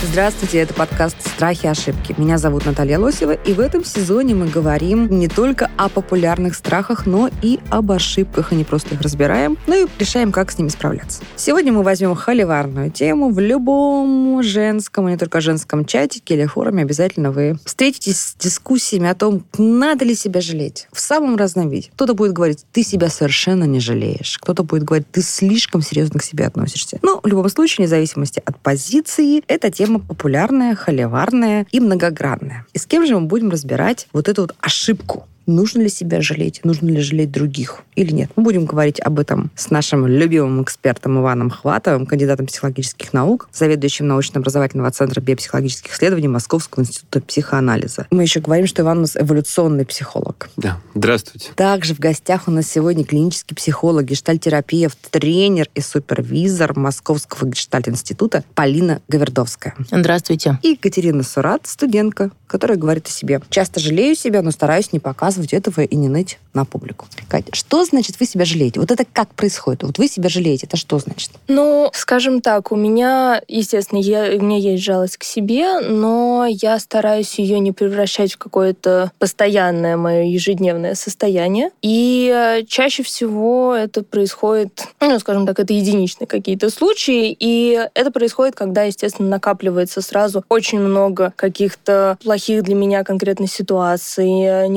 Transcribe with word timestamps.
Здравствуйте, 0.00 0.58
это 0.58 0.74
подкаст 0.74 1.16
«Страхи 1.26 1.66
и 1.66 1.68
ошибки». 1.68 2.14
Меня 2.18 2.38
зовут 2.38 2.66
Наталья 2.66 3.00
Лосева, 3.00 3.32
и 3.32 3.52
в 3.52 3.58
этом 3.58 3.84
сезоне 3.84 4.32
мы 4.32 4.46
говорим 4.46 5.18
не 5.18 5.26
только 5.26 5.68
о 5.76 5.88
популярных 5.88 6.54
страхах, 6.54 7.04
но 7.04 7.28
и 7.42 7.58
об 7.68 7.90
ошибках, 7.90 8.52
и 8.52 8.54
не 8.54 8.62
просто 8.62 8.94
их 8.94 9.00
разбираем, 9.00 9.58
но 9.66 9.74
и 9.74 9.86
решаем, 9.98 10.30
как 10.30 10.52
с 10.52 10.58
ними 10.58 10.68
справляться. 10.68 11.24
Сегодня 11.34 11.72
мы 11.72 11.82
возьмем 11.82 12.14
холиварную 12.14 12.92
тему. 12.92 13.30
В 13.30 13.40
любом 13.40 14.40
женском, 14.44 15.08
и 15.08 15.12
не 15.12 15.18
только 15.18 15.40
женском 15.40 15.84
чатике 15.84 16.34
или 16.34 16.46
форуме 16.46 16.84
обязательно 16.84 17.32
вы 17.32 17.58
встретитесь 17.64 18.20
с 18.20 18.34
дискуссиями 18.36 19.08
о 19.08 19.16
том, 19.16 19.44
надо 19.58 20.04
ли 20.04 20.14
себя 20.14 20.40
жалеть 20.40 20.86
в 20.92 21.00
самом 21.00 21.34
разном 21.34 21.70
виде. 21.70 21.90
Кто-то 21.94 22.14
будет 22.14 22.34
говорить, 22.34 22.64
ты 22.70 22.84
себя 22.84 23.08
совершенно 23.08 23.64
не 23.64 23.80
жалеешь. 23.80 24.38
Кто-то 24.40 24.62
будет 24.62 24.84
говорить, 24.84 25.08
ты 25.10 25.22
слишком 25.22 25.82
серьезно 25.82 26.20
к 26.20 26.22
себе 26.22 26.46
относишься. 26.46 27.00
Но 27.02 27.20
в 27.20 27.26
любом 27.26 27.48
случае, 27.48 27.78
вне 27.78 27.88
зависимости 27.88 28.40
от 28.44 28.56
позиции, 28.60 29.42
эта 29.48 29.72
тема 29.72 29.87
популярная, 29.96 30.74
холиварная 30.74 31.66
и 31.70 31.80
многогранная. 31.80 32.66
И 32.74 32.78
с 32.78 32.86
кем 32.86 33.06
же 33.06 33.14
мы 33.18 33.26
будем 33.26 33.50
разбирать 33.50 34.08
вот 34.12 34.28
эту 34.28 34.42
вот 34.42 34.54
ошибку? 34.60 35.26
Нужно 35.48 35.80
ли 35.80 35.88
себя 35.88 36.20
жалеть? 36.20 36.60
Нужно 36.62 36.90
ли 36.90 37.00
жалеть 37.00 37.32
других? 37.32 37.80
Или 37.96 38.12
нет? 38.12 38.30
Мы 38.36 38.42
будем 38.42 38.66
говорить 38.66 39.00
об 39.00 39.18
этом 39.18 39.50
с 39.56 39.70
нашим 39.70 40.06
любимым 40.06 40.62
экспертом 40.62 41.18
Иваном 41.18 41.48
Хватовым, 41.48 42.04
кандидатом 42.04 42.44
психологических 42.44 43.14
наук, 43.14 43.48
заведующим 43.50 44.06
научно-образовательного 44.08 44.90
центра 44.90 45.22
биопсихологических 45.22 45.94
исследований 45.94 46.28
Московского 46.28 46.82
института 46.82 47.22
психоанализа. 47.22 48.06
Мы 48.10 48.24
еще 48.24 48.40
говорим, 48.40 48.66
что 48.66 48.82
Иван 48.82 48.98
у 48.98 49.00
нас 49.00 49.16
эволюционный 49.16 49.86
психолог. 49.86 50.50
Да, 50.58 50.82
здравствуйте. 50.94 51.50
Также 51.54 51.94
в 51.94 51.98
гостях 51.98 52.46
у 52.46 52.50
нас 52.50 52.68
сегодня 52.68 53.06
клинический 53.06 53.56
психолог, 53.56 54.04
гештальтерапевт, 54.04 54.98
тренер 55.10 55.70
и 55.74 55.80
супервизор 55.80 56.78
Московского 56.78 57.48
гештальт-института 57.48 58.44
Полина 58.54 59.00
Гавердовская. 59.08 59.74
Здравствуйте. 59.90 60.58
И 60.62 60.72
Екатерина 60.72 61.22
Сурат, 61.22 61.66
студентка, 61.66 62.32
которая 62.46 62.76
говорит 62.76 63.06
о 63.06 63.10
себе. 63.10 63.40
Часто 63.48 63.80
жалею 63.80 64.14
себя, 64.14 64.42
но 64.42 64.50
стараюсь 64.50 64.92
не 64.92 64.98
показывать 64.98 65.37
этого 65.52 65.82
и 65.82 65.96
не 65.96 66.08
ныть 66.08 66.38
на 66.54 66.64
публику. 66.64 67.06
Катя, 67.28 67.50
что 67.52 67.84
значит 67.84 68.18
вы 68.20 68.26
себя 68.26 68.44
жалеете? 68.44 68.80
Вот 68.80 68.90
это 68.90 69.04
как 69.04 69.34
происходит? 69.34 69.82
Вот 69.84 69.98
вы 69.98 70.08
себя 70.08 70.28
жалеете, 70.28 70.66
это 70.66 70.76
что 70.76 70.98
значит? 70.98 71.30
Ну, 71.46 71.90
скажем 71.94 72.40
так, 72.40 72.72
у 72.72 72.76
меня, 72.76 73.40
естественно, 73.48 74.00
я, 74.00 74.24
у 74.36 74.42
меня 74.42 74.58
есть 74.58 74.82
жалость 74.82 75.16
к 75.18 75.24
себе, 75.24 75.80
но 75.80 76.46
я 76.48 76.78
стараюсь 76.78 77.38
ее 77.38 77.60
не 77.60 77.72
превращать 77.72 78.32
в 78.32 78.38
какое-то 78.38 79.12
постоянное 79.18 79.96
мое 79.96 80.22
ежедневное 80.22 80.94
состояние. 80.94 81.70
И 81.82 82.32
э, 82.34 82.64
чаще 82.66 83.02
всего 83.02 83.74
это 83.74 84.02
происходит, 84.02 84.84
ну, 85.00 85.18
скажем 85.18 85.46
так, 85.46 85.58
это 85.60 85.72
единичные 85.72 86.26
какие-то 86.26 86.70
случаи, 86.70 87.36
и 87.38 87.88
это 87.94 88.10
происходит, 88.10 88.54
когда, 88.54 88.82
естественно, 88.82 89.28
накапливается 89.28 90.00
сразу 90.00 90.44
очень 90.48 90.80
много 90.80 91.32
каких-то 91.36 92.18
плохих 92.22 92.62
для 92.64 92.74
меня 92.74 93.04
конкретно 93.04 93.46
ситуаций, 93.46 94.42
э, 94.42 94.68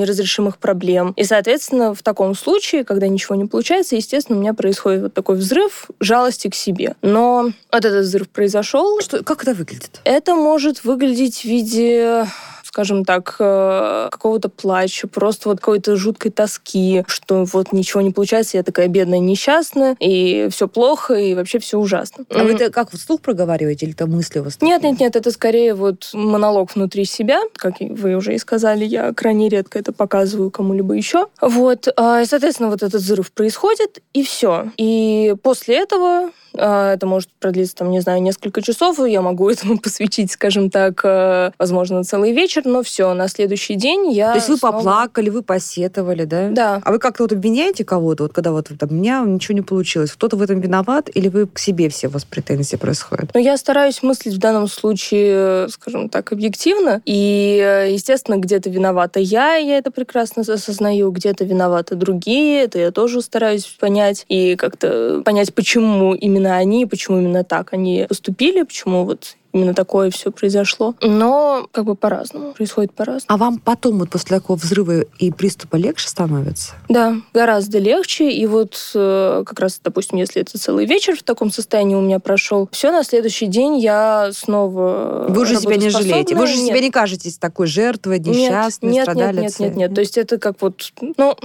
неразрешимых 0.52 0.58
проблем. 0.58 1.14
И, 1.16 1.24
соответственно, 1.24 1.94
в 1.94 2.04
таком 2.04 2.36
случае, 2.36 2.84
когда 2.84 3.08
ничего 3.08 3.36
не 3.36 3.46
получается, 3.46 3.96
естественно, 3.96 4.38
у 4.38 4.42
меня 4.42 4.54
происходит 4.54 5.02
вот 5.04 5.14
такой 5.14 5.36
взрыв 5.36 5.88
жалости 6.00 6.50
к 6.50 6.56
себе. 6.56 6.96
Но 7.02 7.52
вот 7.72 7.86
этот 7.86 8.06
взрыв 8.06 8.30
произошел. 8.30 9.00
Что, 9.02 9.24
как 9.24 9.44
это 9.44 9.54
выглядит? 9.54 10.02
Это 10.04 10.36
может 10.36 10.84
выглядеть 10.84 11.42
в 11.42 11.46
виде 11.46 12.26
скажем 12.72 13.04
так, 13.04 13.36
э, 13.40 14.08
какого-то 14.10 14.48
плача, 14.48 15.08
просто 15.08 15.50
вот 15.50 15.60
какой-то 15.60 15.98
жуткой 15.98 16.32
тоски, 16.32 17.04
что 17.08 17.44
вот 17.44 17.74
ничего 17.74 18.00
не 18.00 18.12
получается, 18.12 18.56
я 18.56 18.64
такая 18.64 18.88
бедная, 18.88 19.20
несчастная, 19.20 19.98
и 20.00 20.48
все 20.52 20.70
плохо, 20.70 21.16
и 21.16 21.36
вообще 21.36 21.60
все 21.60 21.78
ужасно. 21.78 22.24
А 22.30 22.44
вы 22.44 22.54
это 22.54 22.72
как 22.72 22.92
вслух 22.92 23.20
проговариваете 23.20 23.86
или 23.86 23.94
это 23.94 24.08
мысли 24.08 24.40
у 24.40 24.44
вас? 24.44 24.58
Нет, 24.62 24.84
нет, 24.84 25.02
нет, 25.02 25.18
это 25.18 25.32
скорее 25.32 25.74
вот 25.74 26.12
монолог 26.14 26.74
внутри 26.74 27.04
себя, 27.04 27.42
как 27.58 27.82
вы 27.82 28.16
уже 28.16 28.36
и 28.36 28.38
сказали, 28.38 28.86
я 28.86 29.14
крайне 29.14 29.50
редко 29.50 29.78
это 29.78 29.92
показываю 29.92 30.50
кому-либо 30.50 30.94
еще. 30.94 31.28
Вот, 31.42 31.88
и, 31.88 32.26
соответственно, 32.26 32.70
вот 32.70 32.84
этот 32.84 33.02
взрыв 33.02 33.34
происходит, 33.34 34.00
и 34.14 34.24
все. 34.24 34.72
И 34.78 35.36
после 35.44 35.76
этого 35.80 36.32
а, 36.58 36.94
это 36.94 37.06
может 37.06 37.30
продлиться, 37.40 37.76
там, 37.76 37.92
не 37.92 38.02
знаю, 38.02 38.22
несколько 38.22 38.62
часов, 38.62 39.00
и 39.00 39.12
я 39.12 39.22
могу 39.22 39.50
этому 39.52 39.80
посвятить, 39.80 40.32
скажем 40.32 40.70
так, 40.70 41.02
э, 41.04 41.52
возможно, 41.58 42.04
целый 42.04 42.34
вечер, 42.34 42.61
но 42.66 42.84
все, 42.84 43.14
на 43.14 43.28
следующий 43.28 43.76
день 43.76 44.12
я 44.12 44.32
То 44.32 44.36
есть 44.36 44.50
вы 44.50 44.58
снова... 44.58 44.78
поплакали, 44.78 45.30
вы 45.30 45.44
посетовали, 45.44 46.26
да? 46.26 46.50
Да. 46.50 46.82
А 46.84 46.92
вы 46.92 47.00
как-то 47.00 47.24
вот 47.24 47.32
обвиняете 47.32 47.84
кого-то, 47.84 48.24
вот 48.24 48.34
когда 48.34 48.52
вот 48.52 48.70
там, 48.78 48.90
у 48.90 48.94
меня 48.94 49.24
ничего 49.26 49.56
не 49.56 49.62
получилось, 49.62 50.12
кто-то 50.12 50.36
в 50.38 50.42
этом 50.42 50.60
виноват, 50.60 51.10
или 51.14 51.28
вы 51.28 51.48
к 51.48 51.60
себе 51.60 51.90
все 51.90 52.08
у 52.08 52.12
вас 52.12 52.26
претензии 52.26 52.76
происходят? 52.76 53.32
Но 53.34 53.40
я 53.40 53.58
стараюсь 53.58 54.04
мыслить 54.04 54.36
в 54.36 54.40
данном 54.40 54.68
случае, 54.68 55.70
скажем 55.70 56.10
так, 56.10 56.32
объективно, 56.32 57.02
и, 57.06 57.60
э, 57.64 57.92
естественно, 57.94 58.38
где-то 58.38 58.70
виновата 58.70 59.20
я, 59.20 59.56
я 59.56 59.78
это 59.78 59.92
прекрасно 59.92 60.42
осознаю, 60.42 61.12
где-то 61.12 61.46
виноваты 61.46 61.96
другие, 61.96 62.64
это 62.64 62.80
я 62.80 62.92
тоже 62.92 63.22
стараюсь 63.22 63.66
понять, 63.66 64.26
и 64.28 64.56
как-то 64.56 65.22
понять, 65.24 65.54
почему 65.54 66.14
именно 66.14 66.58
они, 66.58 66.86
почему 66.86 67.20
именно 67.20 67.44
так 67.44 67.74
они 67.74 68.06
поступили, 68.08 68.64
почему 68.64 69.06
вот 69.06 69.36
именно 69.54 69.74
такое 69.74 70.10
все 70.12 70.32
произошло. 70.32 70.96
Но 71.02 71.68
как 71.72 71.86
бы 71.86 71.96
по-разному, 71.96 72.54
происходит 72.54 72.94
по-разному. 72.94 73.26
А 73.28 73.38
вам 73.38 73.60
потом 73.60 74.00
вот 74.00 74.10
после 74.10 74.38
такого 74.38 74.58
взрыва 74.58 75.02
и 75.20 75.32
приступа 75.32 75.76
легче 75.76 76.08
становится? 76.08 76.74
Да, 76.90 77.16
гораздо 77.34 77.80
легче. 77.80 78.32
И 78.32 78.46
вот 78.46 78.92
э, 78.96 79.44
как 79.46 79.60
раз, 79.60 79.80
допустим, 79.84 80.18
если 80.18 80.42
это 80.42 80.58
целый 80.58 80.86
вечер 80.86 81.16
в 81.16 81.24
таком 81.24 81.52
состоянии 81.52 81.96
у 81.96 82.02
меня 82.02 82.20
прошел, 82.20 82.70
все, 82.72 82.92
на 82.92 83.04
следующий 83.04 83.48
день 83.48 83.78
я 83.78 84.32
снова 84.34 85.26
Вы 85.30 85.42
уже 85.42 85.58
себя 85.58 85.78
не 85.78 85.90
жалеете? 85.90 86.36
Вы 86.36 86.44
уже 86.44 86.58
нет. 86.58 86.68
себя 86.68 86.80
не 86.80 86.92
кажетесь 86.92 87.38
такой 87.38 87.68
жертвой, 87.68 88.20
несчастной, 88.20 88.92
нет, 88.92 89.08
нет, 89.08 89.16
страдалицей? 89.16 89.42
Нет, 89.42 89.60
нет, 89.60 89.60
нет, 89.60 89.78
нет. 89.78 89.96
То 89.96 90.02
есть 90.02 90.18
это 90.18 90.38
как 90.38 90.62
вот, 90.62 90.92
ну, 91.18 91.36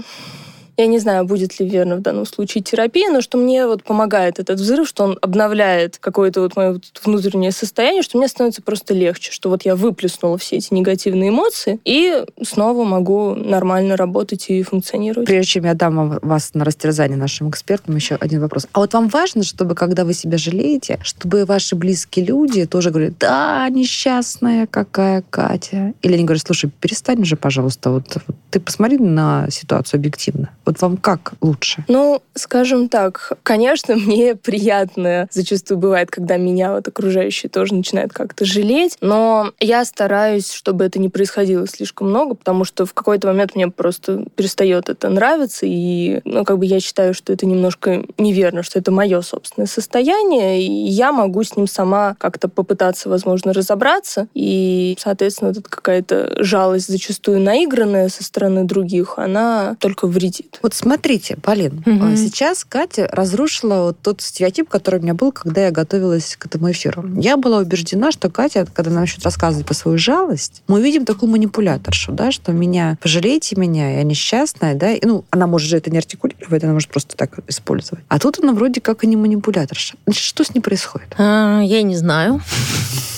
я 0.76 0.86
не 0.86 0.98
знаю, 0.98 1.24
будет 1.24 1.58
ли 1.58 1.68
верно 1.68 1.96
в 1.96 2.00
данном 2.00 2.26
случае 2.26 2.62
терапия, 2.62 3.10
но 3.10 3.20
что 3.20 3.38
мне 3.38 3.66
вот 3.66 3.82
помогает 3.82 4.38
этот 4.38 4.60
взрыв, 4.60 4.88
что 4.88 5.04
он 5.04 5.18
обновляет 5.22 5.98
какое-то 5.98 6.42
вот 6.42 6.56
мое 6.56 6.80
внутреннее 7.02 7.52
состояние, 7.52 8.02
что 8.02 8.18
мне 8.18 8.28
становится 8.28 8.62
просто 8.62 8.94
легче, 8.94 9.32
что 9.32 9.48
вот 9.48 9.64
я 9.64 9.74
выплеснула 9.74 10.38
все 10.38 10.56
эти 10.56 10.74
негативные 10.74 11.30
эмоции 11.30 11.80
и 11.84 12.24
снова 12.42 12.84
могу 12.84 13.34
нормально 13.34 13.96
работать 13.96 14.50
и 14.50 14.62
функционировать. 14.62 15.26
Прежде 15.26 15.52
чем 15.52 15.64
я 15.64 15.74
дам 15.74 16.18
вас 16.20 16.54
на 16.54 16.64
растерзание 16.64 17.16
нашим 17.16 17.48
экспертам, 17.50 17.96
еще 17.96 18.16
один 18.16 18.40
вопрос. 18.40 18.66
А 18.72 18.80
вот 18.80 18.92
вам 18.92 19.08
важно, 19.08 19.42
чтобы, 19.42 19.74
когда 19.74 20.04
вы 20.04 20.12
себя 20.12 20.36
жалеете, 20.38 20.98
чтобы 21.02 21.44
ваши 21.44 21.74
близкие 21.76 22.26
люди 22.26 22.66
тоже 22.66 22.90
говорили, 22.90 23.14
да, 23.18 23.68
несчастная 23.70 24.66
какая 24.66 25.22
Катя. 25.30 25.94
Или 26.02 26.14
они 26.14 26.24
говорят, 26.24 26.44
слушай, 26.46 26.70
перестань 26.80 27.22
уже, 27.22 27.36
пожалуйста, 27.36 27.90
вот, 27.90 28.18
вот 28.26 28.36
ты 28.50 28.60
посмотри 28.60 28.98
на 28.98 29.48
ситуацию 29.50 29.98
объективно. 29.98 30.50
Вот 30.66 30.82
вам 30.82 30.96
как 30.96 31.34
лучше? 31.40 31.84
Ну, 31.86 32.20
скажем 32.34 32.88
так, 32.88 33.32
конечно, 33.44 33.94
мне 33.96 34.34
приятно 34.34 35.28
зачастую 35.30 35.78
бывает, 35.78 36.10
когда 36.10 36.36
меня 36.36 36.72
вот 36.72 36.88
окружающие 36.88 37.48
тоже 37.48 37.74
начинают 37.74 38.12
как-то 38.12 38.44
жалеть, 38.44 38.98
но 39.00 39.52
я 39.60 39.84
стараюсь, 39.84 40.50
чтобы 40.52 40.84
это 40.84 40.98
не 40.98 41.08
происходило 41.08 41.66
слишком 41.68 42.08
много, 42.08 42.34
потому 42.34 42.64
что 42.64 42.84
в 42.84 42.92
какой-то 42.92 43.28
момент 43.28 43.54
мне 43.54 43.68
просто 43.68 44.24
перестает 44.34 44.88
это 44.88 45.08
нравиться, 45.08 45.66
и, 45.66 46.20
ну, 46.24 46.44
как 46.44 46.58
бы 46.58 46.66
я 46.66 46.80
считаю, 46.80 47.14
что 47.14 47.32
это 47.32 47.46
немножко 47.46 48.04
неверно, 48.18 48.64
что 48.64 48.78
это 48.78 48.90
мое 48.90 49.20
собственное 49.22 49.68
состояние, 49.68 50.62
и 50.62 50.88
я 50.88 51.12
могу 51.12 51.44
с 51.44 51.56
ним 51.56 51.68
сама 51.68 52.16
как-то 52.18 52.48
попытаться, 52.48 53.08
возможно, 53.08 53.52
разобраться, 53.52 54.26
и, 54.34 54.96
соответственно, 54.98 55.54
тут 55.54 55.68
какая-то 55.68 56.42
жалость 56.42 56.88
зачастую 56.88 57.40
наигранная 57.40 58.08
со 58.08 58.24
стороны 58.24 58.64
других, 58.64 59.14
она 59.18 59.76
только 59.78 60.08
вредит. 60.08 60.55
Вот 60.62 60.74
смотрите, 60.74 61.36
Полин, 61.36 61.82
Мгм. 61.86 62.16
сейчас 62.16 62.64
Катя 62.64 63.08
разрушила 63.12 63.84
вот 63.86 63.98
тот 64.00 64.20
стереотип, 64.20 64.68
который 64.68 65.00
у 65.00 65.02
меня 65.02 65.14
был, 65.14 65.32
когда 65.32 65.64
я 65.66 65.70
готовилась 65.70 66.36
к 66.36 66.46
этому 66.46 66.70
эфиру. 66.70 67.04
Я 67.20 67.36
была 67.36 67.58
убеждена, 67.58 68.12
что 68.12 68.30
Катя, 68.30 68.66
когда 68.72 68.90
нам 68.90 69.00
начнет 69.00 69.24
рассказывать 69.24 69.66
про 69.66 69.74
свою 69.74 69.98
жалость, 69.98 70.62
мы 70.68 70.80
видим 70.82 71.04
такую 71.04 71.30
манипуляторшу, 71.30 72.12
да, 72.12 72.32
что 72.32 72.52
меня, 72.52 72.96
пожалейте 73.02 73.56
меня, 73.56 73.96
я 73.98 74.02
несчастная, 74.02 74.74
да, 74.74 74.92
и, 74.92 75.04
ну, 75.04 75.24
она 75.30 75.46
может 75.46 75.68
же 75.68 75.76
это 75.76 75.90
не 75.90 75.98
артикулировать, 75.98 76.64
она 76.64 76.72
может 76.72 76.88
просто 76.90 77.16
так 77.16 77.38
использовать. 77.48 78.04
А 78.08 78.18
тут 78.18 78.38
она 78.42 78.52
вроде 78.52 78.80
как 78.80 79.04
и 79.04 79.06
не 79.06 79.16
манипуляторша. 79.16 79.94
Значит, 80.06 80.22
что 80.24 80.44
с 80.44 80.54
ней 80.54 80.60
происходит? 80.60 81.08
А, 81.18 81.60
Я 81.62 81.82
не 81.82 81.96
знаю. 81.96 82.40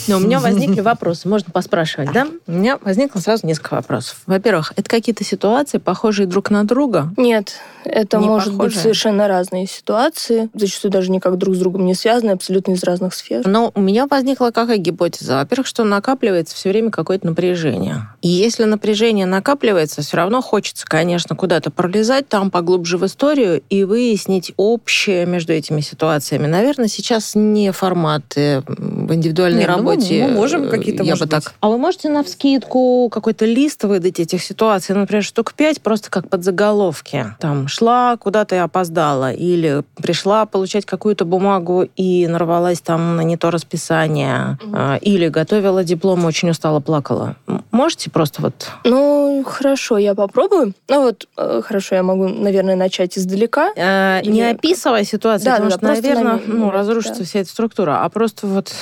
Но 0.09 0.17
у 0.17 0.21
меня 0.21 0.41
возникли 0.41 0.81
вопросы, 0.83 1.29
можно 1.29 1.53
поспрашивать, 1.53 2.13
да? 2.13 2.27
У 2.47 2.53
меня 2.53 2.79
возникло 2.83 3.21
сразу 3.21 3.47
несколько 3.47 3.75
вопросов. 3.75 4.17
Во-первых, 4.27 4.73
это 4.77 4.89
какие-то 4.89 5.25
ситуации, 5.25 5.79
похожие 5.79 6.27
друг 6.27 6.51
на 6.51 6.65
друга? 6.65 7.13
Нет, 7.17 7.55
это 7.85 8.19
Не 8.19 8.27
может 8.27 8.55
быть 8.55 8.77
совершенно 8.77 9.29
разные 9.29 9.67
ситуации, 9.67 10.49
зачастую 10.55 10.93
даже 10.93 11.11
никак 11.11 11.37
друг 11.39 11.55
с 11.55 11.59
другом 11.59 11.87
не 11.87 11.95
связаны, 11.95 12.33
абсолютно 12.33 12.73
из 12.73 12.83
разных 12.85 13.15
сфер. 13.15 13.47
Но 13.47 13.73
у 13.75 13.81
меня 13.81 14.07
возникла 14.07 14.51
какая 14.51 14.79
гипотеза? 14.79 15.37
Во-первых, 15.37 15.67
что 15.67 15.85
накапливается 15.85 16.55
все 16.57 16.71
время 16.71 16.91
какое-то 16.91 17.27
напряжение. 17.27 18.09
И 18.23 18.29
если 18.29 18.65
напряжение 18.65 19.27
накапливается, 19.27 20.03
все 20.03 20.17
равно 20.17 20.41
хочется, 20.41 20.87
конечно, 20.87 21.37
куда-то 21.37 21.71
пролезать 21.71 22.29
там 22.29 22.51
поглубже 22.51 22.99
в 22.99 23.07
историю 23.07 23.63
и 23.71 23.85
выяснить 23.85 24.53
общее 24.57 25.27
между 25.27 25.53
этими 25.53 25.81
ситуациями. 25.81 26.47
Наверное, 26.47 26.89
сейчас 26.89 27.35
не 27.35 27.71
форматы 27.73 28.63
в 28.67 29.15
индивидуальной 29.15 29.61
Не, 29.61 29.67
ну, 29.67 29.83
мы- 29.83 29.98
работе. 29.99 30.27
мы 30.27 30.31
можем 30.33 30.69
какие-то, 30.69 31.03
я 31.03 31.11
может 31.13 31.25
бы 31.27 31.31
так. 31.31 31.45
быть. 31.45 31.53
А 31.61 31.69
вы 31.69 31.79
можете 31.79 32.09
на 32.09 32.23
вскидку 32.23 33.09
какой-то 33.11 33.45
лист 33.45 33.85
выдать 33.85 34.21
этих 34.21 34.43
ситуаций, 34.43 34.95
например, 34.95 35.23
штук 35.25 35.55
пять, 35.55 35.81
просто 35.81 36.11
как 36.11 36.29
подзаголовки. 36.29 37.27
Там 37.41 37.69
шла 37.69 38.17
куда-то 38.17 38.55
и 38.55 38.59
опоздала, 38.59 39.33
или 39.33 39.83
пришла 39.97 40.47
получать 40.47 40.85
какую-то 40.87 41.25
бумагу 41.25 41.87
и 41.97 42.27
нарвалась 42.27 42.81
там 42.81 43.17
на 43.17 43.23
не 43.23 43.37
то 43.37 43.51
расписание, 43.51 44.59
а, 44.73 44.97
или 44.97 45.29
готовила 45.29 45.85
диплом, 45.85 46.25
очень 46.25 46.51
устала, 46.51 46.81
плакала. 46.81 47.37
Можете 47.71 48.11
просто 48.11 48.43
вот... 48.43 48.69
Ну, 48.85 49.45
хорошо, 49.47 49.99
я 49.99 50.15
попробую. 50.15 50.73
Ну 50.89 51.03
вот, 51.03 51.29
э, 51.37 51.63
хорошо, 51.65 51.95
я 51.97 52.03
могу, 52.03 52.29
наверное, 52.29 52.77
начать 52.77 53.17
издалека. 53.19 53.71
э, 53.77 54.21
не 54.25 54.39
Или- 54.41 54.55
описывая 54.55 55.05
ситуацию, 55.05 55.45
Да, 55.47 55.53
потому 55.53 55.71
да, 55.71 55.77
что, 55.77 55.87
наверное, 55.87 56.33
намек- 56.35 56.43
ну, 56.47 56.71
разрушится 56.71 57.21
да. 57.21 57.25
вся 57.25 57.41
эта 57.41 57.51
структура, 57.51 58.05
а 58.05 58.09
просто 58.09 58.47
вот 58.47 58.73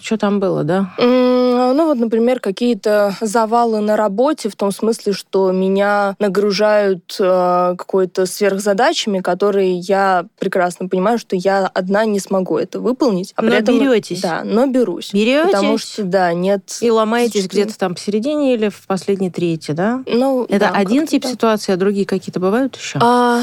что 0.00 0.16
там 0.16 0.40
было, 0.40 0.64
да? 0.66 0.90
Ну 0.98 1.86
вот, 1.86 1.98
например, 1.98 2.40
какие-то 2.40 3.14
завалы 3.20 3.80
на 3.80 3.96
работе 3.96 4.48
в 4.48 4.56
том 4.56 4.70
смысле, 4.72 5.12
что 5.12 5.50
меня 5.50 6.14
нагружают 6.18 7.16
э, 7.18 7.74
какой-то 7.76 8.24
сверхзадачами, 8.26 9.20
которые 9.20 9.78
я 9.78 10.26
прекрасно 10.38 10.88
понимаю, 10.88 11.18
что 11.18 11.34
я 11.36 11.66
одна 11.66 12.04
не 12.04 12.20
смогу 12.20 12.56
это 12.58 12.78
выполнить. 12.80 13.32
А 13.36 13.42
Но 13.42 13.48
при 13.48 13.58
этом, 13.58 13.78
беретесь. 13.80 14.20
Да, 14.20 14.42
но 14.44 14.66
берусь. 14.66 15.12
Беретесь 15.12 15.52
Потому 15.52 15.78
что, 15.78 16.04
да, 16.04 16.32
нет... 16.32 16.78
и 16.80 16.90
ломаетесь 16.90 17.42
зачастую- 17.42 17.64
где-то 17.64 17.78
там 17.78 17.94
посередине 17.94 18.54
или 18.54 18.68
в 18.68 18.86
последней 18.86 19.30
трети, 19.30 19.72
да? 19.72 20.02
Ну, 20.06 20.44
Это 20.48 20.58
да, 20.58 20.70
один 20.70 21.06
тип 21.06 21.22
так. 21.22 21.32
ситуации, 21.32 21.72
а 21.72 21.76
другие 21.76 22.06
какие-то 22.06 22.40
бывают 22.40 22.76
еще? 22.76 22.98
А, 23.02 23.42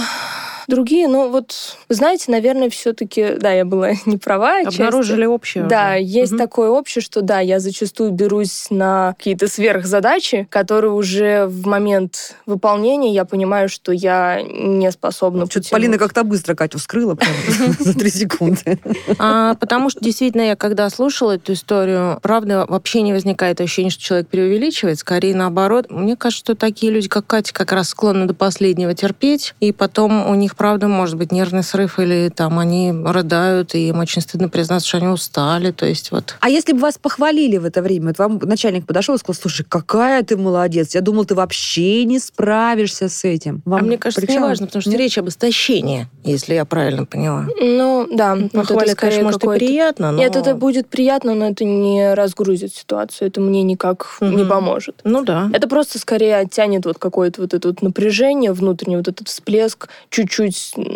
другие, 0.67 1.07
ну 1.07 1.29
вот, 1.29 1.53
вы 1.89 1.95
знаете, 1.95 2.31
наверное, 2.31 2.69
все-таки, 2.69 3.35
да, 3.37 3.51
я 3.51 3.65
была 3.65 3.91
не 4.05 4.17
права. 4.17 4.59
отчасти. 4.59 4.81
Обнаружили 4.81 5.25
общее 5.25 5.63
Да, 5.65 5.91
уже. 5.95 6.03
есть 6.03 6.31
Мгм. 6.33 6.39
такое 6.41 6.69
общее, 6.69 7.01
что 7.01 7.21
да, 7.21 7.39
я 7.39 7.59
зачастую 7.59 8.11
берусь 8.11 8.67
на 8.69 9.13
какие-то 9.17 9.47
сверхзадачи, 9.47 10.47
которые 10.49 10.91
уже 10.91 11.45
в 11.47 11.65
момент 11.67 12.35
выполнения 12.45 13.13
я 13.13 13.25
понимаю, 13.25 13.69
что 13.69 13.91
я 13.91 14.41
не 14.41 14.91
способна 14.91 15.45
Что-то 15.45 15.59
потянуть. 15.65 15.71
Полина 15.71 15.97
как-то 15.97 16.23
быстро 16.23 16.55
Катю 16.55 16.77
вскрыла 16.79 17.15
прям 17.15 17.31
за 17.79 17.93
три 17.97 18.09
секунды. 18.09 18.79
А, 19.19 19.55
потому 19.55 19.89
что 19.89 19.99
действительно 20.01 20.41
я 20.43 20.55
когда 20.55 20.89
слушала 20.89 21.31
эту 21.35 21.53
историю, 21.53 22.19
правда, 22.21 22.65
вообще 22.67 23.01
не 23.01 23.13
возникает 23.13 23.59
ощущение, 23.61 23.91
что 23.91 24.03
человек 24.03 24.27
преувеличивает, 24.27 24.99
скорее 24.99 25.35
наоборот. 25.35 25.87
Мне 25.89 26.15
кажется, 26.15 26.43
что 26.43 26.55
такие 26.55 26.91
люди, 26.91 27.07
как 27.09 27.25
Катя, 27.27 27.53
как 27.53 27.71
раз 27.71 27.89
склонны 27.89 28.25
до 28.25 28.33
последнего 28.33 28.93
терпеть, 28.93 29.53
и 29.59 29.71
потом 29.71 30.29
у 30.29 30.35
них, 30.35 30.52
правда, 30.55 30.87
может 30.87 31.17
быть 31.17 31.31
нервный 31.31 31.63
срыв, 31.63 31.99
или 31.99 32.29
там 32.29 32.59
они 32.59 32.91
рыдают, 32.91 33.75
и 33.75 33.89
им 33.89 33.99
очень 33.99 34.21
стыдно 34.21 34.49
признаться, 34.49 34.87
что 34.87 34.97
они 34.97 35.07
устали, 35.07 35.71
то 35.71 35.85
есть 35.85 36.11
вот... 36.11 36.35
А 36.39 36.49
если 36.49 36.73
бы 36.73 36.79
вас 36.79 36.97
похвалили 36.97 37.57
в 37.57 37.65
это 37.65 37.81
время, 37.81 38.07
вот 38.07 38.19
вам 38.19 38.39
начальник 38.43 38.85
подошел 38.85 39.15
и 39.15 39.17
сказал, 39.17 39.39
слушай, 39.41 39.65
какая 39.67 40.23
ты 40.23 40.37
молодец, 40.37 40.95
я 40.95 41.01
думал, 41.01 41.25
ты 41.25 41.35
вообще 41.35 42.03
не 42.05 42.19
справишься 42.19 43.09
с 43.09 43.23
этим. 43.23 43.61
Вам 43.65 43.81
а 43.81 43.83
мне 43.83 43.97
кажется, 43.97 44.23
это 44.23 44.31
не 44.31 44.39
важно, 44.39 44.67
потому 44.67 44.81
что 44.81 44.91
Нет? 44.91 44.99
речь 44.99 45.17
об 45.17 45.29
истощении, 45.29 46.07
если 46.23 46.53
я 46.53 46.65
правильно 46.65 47.05
поняла. 47.05 47.47
Ну, 47.59 48.07
да. 48.11 48.35
вот 48.35 48.45
это 48.45 48.59
Похвалить, 48.59 48.91
скорее 48.91 49.11
конечно, 49.11 49.23
может 49.23 49.43
и 49.43 49.65
приятно, 49.65 50.11
но... 50.11 50.17
Нет, 50.17 50.35
это 50.35 50.55
будет 50.55 50.87
приятно, 50.87 51.33
но 51.33 51.49
это 51.49 51.63
не 51.63 52.13
разгрузит 52.13 52.73
ситуацию, 52.73 53.27
это 53.29 53.41
мне 53.41 53.63
никак 53.63 54.17
не 54.21 54.43
Мгм. 54.43 54.49
поможет. 54.49 55.01
Ну 55.03 55.23
да. 55.23 55.49
Это 55.53 55.67
просто 55.67 55.99
скорее 55.99 56.37
оттянет 56.37 56.85
вот 56.85 56.97
какое-то 56.97 57.41
вот 57.41 57.53
это 57.53 57.67
вот 57.67 57.81
напряжение 57.81 58.51
внутренний, 58.51 58.97
вот 58.97 59.07
этот 59.07 59.27
всплеск 59.27 59.87
чуть-чуть 60.09 60.42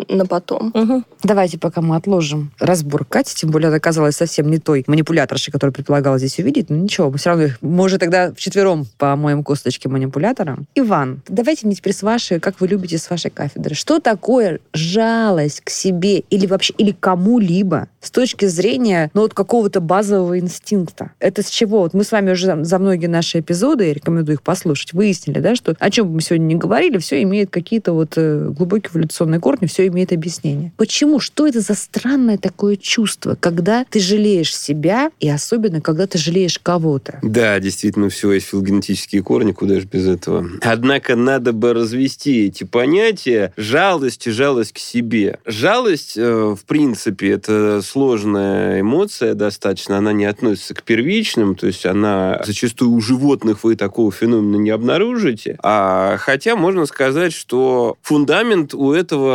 на 0.08 0.26
потом. 0.26 0.72
Мгм. 0.74 1.04
Давайте 1.22 1.58
пока 1.58 1.80
мы 1.80 1.96
отложим 1.96 2.52
разбор 2.58 3.04
Кати, 3.04 3.34
тем 3.34 3.50
более 3.50 3.68
она 3.68 3.76
оказалась 3.76 4.16
совсем 4.16 4.50
не 4.50 4.58
той 4.58 4.84
манипуляторшей, 4.86 5.52
которую 5.52 5.74
предполагала 5.74 6.18
здесь 6.18 6.38
увидеть. 6.38 6.70
Но 6.70 6.76
ничего, 6.76 7.10
мы 7.10 7.18
все 7.18 7.30
равно 7.30 7.44
их, 7.44 7.58
мы 7.60 7.84
уже 7.84 7.98
тогда 7.98 8.32
вчетвером 8.32 8.86
помоем 8.98 9.42
косточки 9.42 9.88
манипулятора. 9.88 10.58
Иван, 10.74 11.22
давайте 11.28 11.66
мне 11.66 11.74
теперь 11.74 11.92
с 11.92 12.02
вашей, 12.02 12.40
как 12.40 12.60
вы 12.60 12.68
любите, 12.68 12.98
с 12.98 13.08
вашей 13.10 13.30
кафедры. 13.30 13.74
Что 13.74 14.00
такое 14.00 14.60
жалость 14.72 15.62
к 15.62 15.70
себе 15.70 16.20
или 16.30 16.46
вообще, 16.46 16.74
или 16.78 16.92
кому-либо 16.92 17.88
с 18.00 18.10
точки 18.10 18.46
зрения, 18.46 19.10
ну, 19.14 19.22
вот 19.22 19.34
какого-то 19.34 19.80
базового 19.80 20.38
инстинкта? 20.38 21.12
Это 21.18 21.42
с 21.42 21.50
чего? 21.50 21.80
Вот 21.80 21.94
мы 21.94 22.04
с 22.04 22.12
вами 22.12 22.32
уже 22.32 22.46
за, 22.46 22.64
за 22.64 22.78
многие 22.78 23.06
наши 23.06 23.40
эпизоды, 23.40 23.86
я 23.86 23.94
рекомендую 23.94 24.36
их 24.36 24.42
послушать, 24.42 24.92
выяснили, 24.92 25.40
да, 25.40 25.54
что 25.54 25.74
о 25.78 25.90
чем 25.90 26.08
бы 26.08 26.14
мы 26.14 26.20
сегодня 26.20 26.44
не 26.44 26.54
говорили, 26.54 26.98
все 26.98 27.22
имеет 27.22 27.50
какие-то 27.50 27.92
вот 27.92 28.14
э, 28.16 28.48
глубокие 28.50 28.90
эволюционные 28.92 29.37
корни, 29.38 29.66
все 29.66 29.86
имеет 29.86 30.12
объяснение. 30.12 30.72
Почему? 30.76 31.20
Что 31.20 31.46
это 31.46 31.60
за 31.60 31.74
странное 31.74 32.38
такое 32.38 32.76
чувство, 32.76 33.36
когда 33.38 33.84
ты 33.88 34.00
жалеешь 34.00 34.56
себя, 34.56 35.10
и 35.20 35.28
особенно, 35.28 35.80
когда 35.80 36.06
ты 36.06 36.18
жалеешь 36.18 36.58
кого-то? 36.58 37.18
Да, 37.22 37.58
действительно, 37.60 38.06
у 38.06 38.10
всего 38.10 38.32
есть 38.32 38.46
филогенетические 38.46 39.22
корни, 39.22 39.52
куда 39.52 39.80
же 39.80 39.86
без 39.86 40.06
этого. 40.06 40.46
Однако 40.60 41.16
надо 41.16 41.52
бы 41.52 41.72
развести 41.72 42.46
эти 42.46 42.64
понятия 42.64 43.52
жалость 43.56 44.26
и 44.26 44.30
жалость 44.30 44.72
к 44.72 44.78
себе. 44.78 45.38
Жалость, 45.44 46.16
э, 46.16 46.56
в 46.58 46.64
принципе, 46.66 47.30
это 47.30 47.80
сложная 47.82 48.80
эмоция 48.80 49.34
достаточно, 49.34 49.98
она 49.98 50.12
не 50.12 50.24
относится 50.24 50.74
к 50.74 50.82
первичным, 50.82 51.54
то 51.54 51.66
есть 51.66 51.86
она 51.86 52.40
зачастую 52.44 52.92
у 52.92 53.00
животных 53.00 53.64
вы 53.64 53.76
такого 53.76 54.10
феномена 54.10 54.56
не 54.56 54.70
обнаружите. 54.70 55.58
А 55.62 56.16
хотя 56.18 56.56
можно 56.56 56.86
сказать, 56.86 57.32
что 57.32 57.96
фундамент 58.02 58.74
у 58.74 58.92
этого 58.92 59.27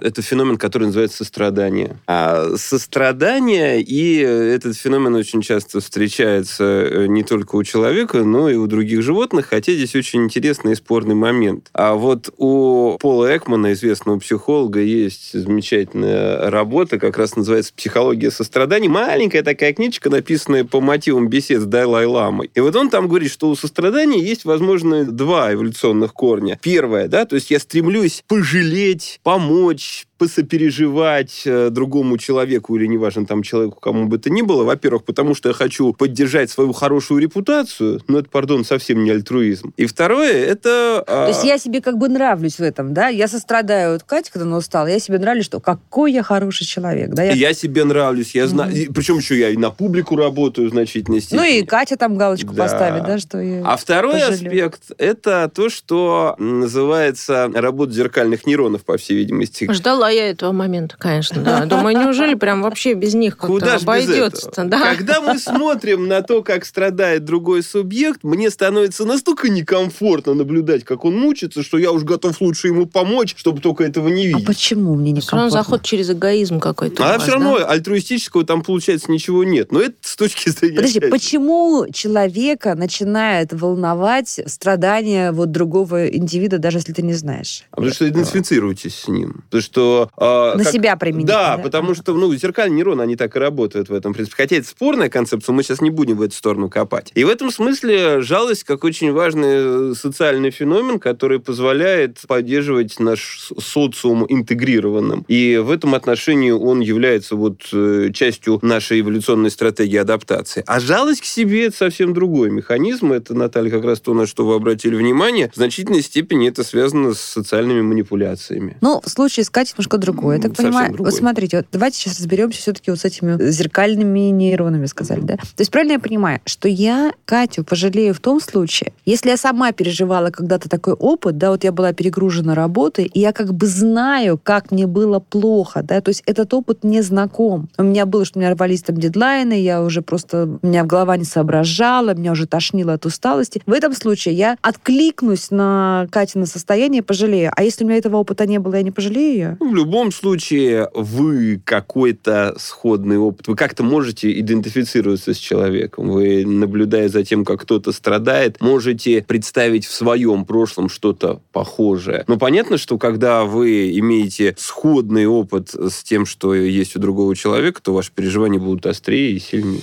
это 0.00 0.22
феномен, 0.22 0.56
который 0.56 0.84
называется 0.86 1.18
сострадание. 1.18 1.98
А 2.06 2.56
сострадание 2.56 3.80
и 3.80 4.18
этот 4.18 4.76
феномен 4.76 5.14
очень 5.14 5.42
часто 5.42 5.80
встречается 5.80 6.64
э, 6.64 7.06
не 7.06 7.22
только 7.22 7.56
у 7.56 7.64
человека, 7.64 8.24
но 8.24 8.48
и 8.48 8.54
у 8.54 8.66
других 8.66 9.02
животных, 9.02 9.46
хотя 9.50 9.72
здесь 9.72 9.94
очень 9.94 10.24
интересный 10.24 10.72
и 10.72 10.76
спорный 10.76 11.14
момент. 11.14 11.70
А 11.72 11.94
вот 11.94 12.32
у 12.36 12.96
Пола 13.00 13.36
Экмана, 13.36 13.72
известного 13.72 14.18
психолога, 14.18 14.80
есть 14.80 15.32
замечательная 15.32 16.50
работа, 16.50 16.98
как 16.98 17.16
раз 17.18 17.36
называется 17.36 17.72
«Психология 17.74 18.30
сострадания». 18.30 18.88
Маленькая 18.88 19.42
такая 19.42 19.72
книжка, 19.72 20.10
написанная 20.10 20.64
по 20.64 20.80
мотивам 20.80 21.28
бесед 21.28 21.62
с 21.62 21.64
Далай-ламой. 21.64 22.50
И 22.54 22.60
вот 22.60 22.76
он 22.76 22.90
там 22.90 23.08
говорит, 23.08 23.30
что 23.30 23.48
у 23.48 23.56
сострадания 23.56 24.20
есть, 24.20 24.44
возможно, 24.44 25.04
два 25.04 25.52
эволюционных 25.52 26.12
корня. 26.12 26.58
Первое, 26.62 27.08
да, 27.08 27.24
то 27.24 27.36
есть 27.36 27.50
я 27.50 27.58
стремлюсь 27.58 28.24
пожалеть, 28.28 29.20
помочь, 29.24 30.06
посопереживать 30.18 31.42
э, 31.44 31.70
другому 31.70 32.18
человеку 32.18 32.76
или, 32.76 32.86
неважно, 32.86 33.26
там, 33.26 33.42
человеку, 33.42 33.78
кому 33.80 34.06
бы 34.06 34.18
то 34.18 34.30
ни 34.30 34.42
было. 34.42 34.64
Во-первых, 34.64 35.04
потому 35.04 35.34
что 35.34 35.48
я 35.50 35.54
хочу 35.54 35.92
поддержать 35.92 36.50
свою 36.50 36.72
хорошую 36.72 37.20
репутацию, 37.20 38.00
но 38.08 38.18
это, 38.20 38.28
пардон, 38.28 38.64
совсем 38.64 39.02
не 39.04 39.10
альтруизм. 39.10 39.72
И 39.76 39.86
второе, 39.86 40.32
это... 40.44 41.02
То 41.06 41.28
есть 41.28 41.44
я 41.44 41.58
себе 41.58 41.80
как 41.80 41.98
бы 41.98 42.08
нравлюсь 42.08 42.56
в 42.58 42.62
этом, 42.62 42.94
да? 42.94 43.08
Я 43.08 43.28
сострадаю 43.28 43.96
от 43.96 44.02
Кати, 44.04 44.30
когда 44.32 44.46
она 44.46 44.56
устала, 44.58 44.86
я 44.86 44.98
себе 44.98 45.18
нравлюсь, 45.18 45.44
что 45.46 45.60
какой 45.60 46.12
я 46.12 46.22
хороший 46.22 46.64
человек, 46.66 47.10
да? 47.10 47.22
Я- 47.24 47.32
Я 47.32 47.52
себе 47.54 47.84
нравлюсь, 47.84 48.34
я 48.34 48.46
знаю... 48.46 48.72
и 48.74 48.86
Причем 48.88 49.18
еще 49.18 49.38
я 49.38 49.50
и 49.50 49.56
на 49.56 49.70
публику 49.70 50.16
работаю 50.16 50.68
в 50.68 50.70
значительной 50.72 51.20
степени. 51.20 51.38
Ну 51.38 51.44
и 51.44 51.62
Катя 51.62 51.96
там 51.96 52.16
галочку 52.16 52.54
Да. 52.54 52.62
поставит, 52.64 53.04
да, 53.04 53.18
что 53.18 53.40
я... 53.40 53.62
А 53.64 53.76
второй 53.76 54.14
пожалел. 54.20 54.32
аспект– 54.34 54.82
это 54.98 55.50
то, 55.54 55.68
что 55.68 56.34
называется 56.38 57.50
работа 57.54 57.92
зеркальных 57.92 58.46
нейронов, 58.46 58.84
по 58.84 58.96
всей 58.96 59.16
видимости. 59.16 59.70
Ждала 59.70 60.03
я 60.10 60.30
этого 60.30 60.52
момента, 60.52 60.96
конечно, 60.98 61.42
да. 61.42 61.64
Думаю, 61.66 61.96
неужели 61.98 62.34
прям 62.34 62.62
вообще 62.62 62.94
без 62.94 63.14
них 63.14 63.36
как-то 63.36 63.46
Куда 63.46 63.66
ж 63.72 63.74
без 63.74 63.82
обойдется 63.82 64.50
этого? 64.50 64.68
да? 64.68 64.94
Когда 64.94 65.20
мы 65.20 65.38
смотрим 65.38 66.06
на 66.08 66.22
то, 66.22 66.42
как 66.42 66.64
страдает 66.64 67.24
другой 67.24 67.62
субъект, 67.62 68.22
мне 68.22 68.50
становится 68.50 69.04
настолько 69.04 69.48
некомфортно 69.48 70.34
наблюдать, 70.34 70.84
как 70.84 71.04
он 71.04 71.16
мучится, 71.18 71.62
что 71.62 71.78
я 71.78 71.92
уж 71.92 72.02
готов 72.04 72.40
лучше 72.40 72.68
ему 72.68 72.86
помочь, 72.86 73.34
чтобы 73.36 73.60
только 73.60 73.84
этого 73.84 74.08
не 74.08 74.24
А 74.24 74.26
видеть. 74.28 74.46
почему 74.46 74.94
мне 74.94 75.12
не 75.12 75.20
Все 75.20 75.36
равно 75.36 75.50
заход 75.50 75.82
через 75.82 76.10
эгоизм 76.10 76.60
какой-то. 76.60 77.02
у 77.02 77.06
А 77.06 77.14
вас, 77.14 77.22
все 77.22 77.32
равно 77.32 77.58
альтруистического 77.66 78.44
там, 78.44 78.62
получается, 78.62 79.10
ничего 79.10 79.44
нет. 79.44 79.72
Но 79.72 79.80
это 79.80 79.94
с 80.00 80.16
точки 80.16 80.48
зрения... 80.50 80.76
Подожди, 80.76 81.00
счастья. 81.00 81.10
почему 81.10 81.86
человека 81.92 82.74
начинает 82.74 83.52
волновать 83.52 84.40
страдания 84.46 85.32
вот 85.32 85.50
другого 85.50 86.06
индивида, 86.08 86.58
даже 86.58 86.78
если 86.78 86.92
ты 86.92 87.02
не 87.02 87.14
знаешь? 87.14 87.64
А 87.70 87.76
Потому 87.76 87.92
что 87.94 88.08
идентифицируйтесь 88.08 88.94
с 88.94 89.08
ним. 89.08 89.42
Потому 89.50 89.62
что 89.62 89.93
что... 89.94 90.10
э, 90.16 90.58
На 90.58 90.64
как- 90.64 90.72
себя 90.72 90.96
применить. 90.96 91.26
Да, 91.26 91.58
потому 91.62 91.90
Ага. 91.92 92.00
что, 92.02 92.14
ну, 92.14 92.34
зеркальные 92.34 92.76
нейроны, 92.76 93.02
они 93.02 93.16
так 93.16 93.34
и 93.36 93.38
работают 93.38 93.88
в 93.88 93.94
этом 93.94 94.12
принципе. 94.14 94.36
Хотя 94.36 94.56
это 94.56 94.66
спорная 94.68 95.08
концепция, 95.08 95.52
мы 95.52 95.62
сейчас 95.62 95.80
не 95.80 95.90
будем 95.90 96.16
в 96.16 96.22
эту 96.22 96.34
сторону 96.34 96.68
копать. 96.68 97.10
И 97.14 97.24
в 97.24 97.28
этом 97.28 97.50
смысле 97.50 98.20
жалость 98.22 98.64
как 98.64 98.84
очень 98.84 99.12
важный 99.12 99.90
э, 99.90 99.94
социальный 99.94 100.50
феномен, 100.50 100.98
который 100.98 101.38
позволяет 101.40 102.18
поддерживать 102.26 102.98
наш 103.00 103.50
социум 103.58 104.24
интегрированным. 104.28 105.24
И 105.28 105.56
в 105.62 105.70
этом 105.70 105.94
отношении 105.94 106.50
он 106.50 106.80
является 106.80 107.36
вот 107.36 107.62
э, 107.72 108.10
частью 108.12 108.58
нашей 108.62 109.00
эволюционной 109.00 109.50
стратегии 109.50 109.96
адаптации. 109.98 110.64
А 110.66 110.80
жалость 110.80 111.22
к 111.22 111.24
себе– 111.24 111.66
это 111.66 111.76
совсем 111.76 112.14
другой 112.14 112.50
механизм. 112.50 113.12
Это, 113.12 113.34
Наталья, 113.34 113.70
как 113.70 113.84
раз 113.84 114.00
то, 114.00 114.14
на 114.14 114.26
что 114.26 114.46
вы 114.46 114.54
обратили 114.54 114.94
внимание. 114.96 115.50
В 115.52 115.56
значительной 115.56 116.02
степени 116.02 116.48
это 116.48 116.64
связано 116.64 117.14
с 117.14 117.20
социальными 117.20 117.82
манипуляциями. 117.82 118.76
Ну, 118.80 119.00
в 119.04 119.08
случае 119.08 119.44
с 119.44 119.50
Катей 119.50 119.74
немножко 119.84 119.98
другое. 119.98 120.36
Я 120.36 120.42
так 120.42 120.52
Совсем 120.52 120.72
понимаю, 120.72 120.92
другое. 120.92 121.10
вот 121.10 121.18
смотрите, 121.18 121.56
вот 121.58 121.66
давайте 121.72 121.98
сейчас 121.98 122.18
разберемся 122.18 122.60
все-таки 122.60 122.90
вот 122.90 123.00
с 123.00 123.04
этими 123.04 123.50
зеркальными 123.50 124.30
нейронами, 124.30 124.86
сказали, 124.86 125.20
да? 125.20 125.36
То 125.36 125.60
есть 125.60 125.70
правильно 125.70 125.92
я 125.92 125.98
понимаю, 125.98 126.40
что 126.46 126.68
я 126.68 127.12
Катю 127.24 127.64
пожалею 127.64 128.14
в 128.14 128.20
том 128.20 128.40
случае, 128.40 128.92
если 129.04 129.30
я 129.30 129.36
сама 129.36 129.72
переживала 129.72 130.30
когда-то 130.30 130.68
такой 130.68 130.94
опыт, 130.94 131.38
да, 131.38 131.50
вот 131.50 131.64
я 131.64 131.72
была 131.72 131.92
перегружена 131.92 132.54
работой, 132.54 133.04
и 133.04 133.20
я 133.20 133.32
как 133.32 133.52
бы 133.54 133.66
знаю, 133.66 134.40
как 134.42 134.70
мне 134.70 134.86
было 134.86 135.20
плохо, 135.20 135.82
да, 135.82 136.00
то 136.00 136.08
есть 136.10 136.22
этот 136.26 136.52
опыт 136.54 136.84
мне 136.84 137.02
знаком. 137.02 137.68
У 137.78 137.82
меня 137.82 138.06
было, 138.06 138.24
что 138.24 138.38
у 138.38 138.42
меня 138.42 138.54
рвались 138.54 138.82
там 138.82 138.96
дедлайны, 138.96 139.60
я 139.60 139.82
уже 139.82 140.02
просто, 140.02 140.58
меня 140.62 140.84
голова 140.84 141.16
не 141.16 141.24
соображала, 141.24 142.14
меня 142.14 142.32
уже 142.32 142.46
тошнило 142.46 142.94
от 142.94 143.06
усталости. 143.06 143.62
В 143.66 143.72
этом 143.72 143.94
случае 143.94 144.34
я 144.34 144.56
откликнусь 144.62 145.50
на 145.50 146.06
Катина 146.10 146.46
состояние 146.46 147.00
и 147.00 147.04
пожалею. 147.04 147.52
А 147.54 147.62
если 147.62 147.84
у 147.84 147.86
меня 147.86 147.98
этого 147.98 148.16
опыта 148.16 148.46
не 148.46 148.58
было, 148.58 148.74
я 148.74 148.82
не 148.82 148.90
пожалею 148.90 149.34
ее? 149.34 149.56
В 149.74 149.76
любом 149.76 150.12
случае, 150.12 150.88
вы 150.94 151.60
какой-то 151.64 152.54
сходный 152.60 153.18
опыт, 153.18 153.48
вы 153.48 153.56
как-то 153.56 153.82
можете 153.82 154.30
идентифицироваться 154.38 155.34
с 155.34 155.36
человеком. 155.36 156.10
Вы, 156.10 156.46
наблюдая 156.46 157.08
за 157.08 157.24
тем, 157.24 157.44
как 157.44 157.62
кто-то 157.62 157.90
страдает, 157.90 158.60
можете 158.60 159.20
представить 159.20 159.84
в 159.84 159.92
своем 159.92 160.44
прошлом 160.44 160.88
что-то 160.88 161.40
похожее. 161.50 162.22
Но 162.28 162.38
понятно, 162.38 162.78
что 162.78 162.98
когда 162.98 163.42
вы 163.42 163.98
имеете 163.98 164.54
сходный 164.56 165.26
опыт 165.26 165.70
с 165.70 166.04
тем, 166.04 166.24
что 166.24 166.54
есть 166.54 166.94
у 166.94 167.00
другого 167.00 167.34
человека, 167.34 167.82
то 167.82 167.94
ваши 167.94 168.12
переживания 168.12 168.60
будут 168.60 168.86
острее 168.86 169.32
и 169.32 169.40
сильнее. 169.40 169.82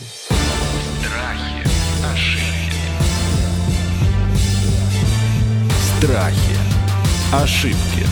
Страхи, 1.19 1.67
ошибки, 2.13 2.87
Страхи. 5.99 6.61
Ошибки. 7.33 8.10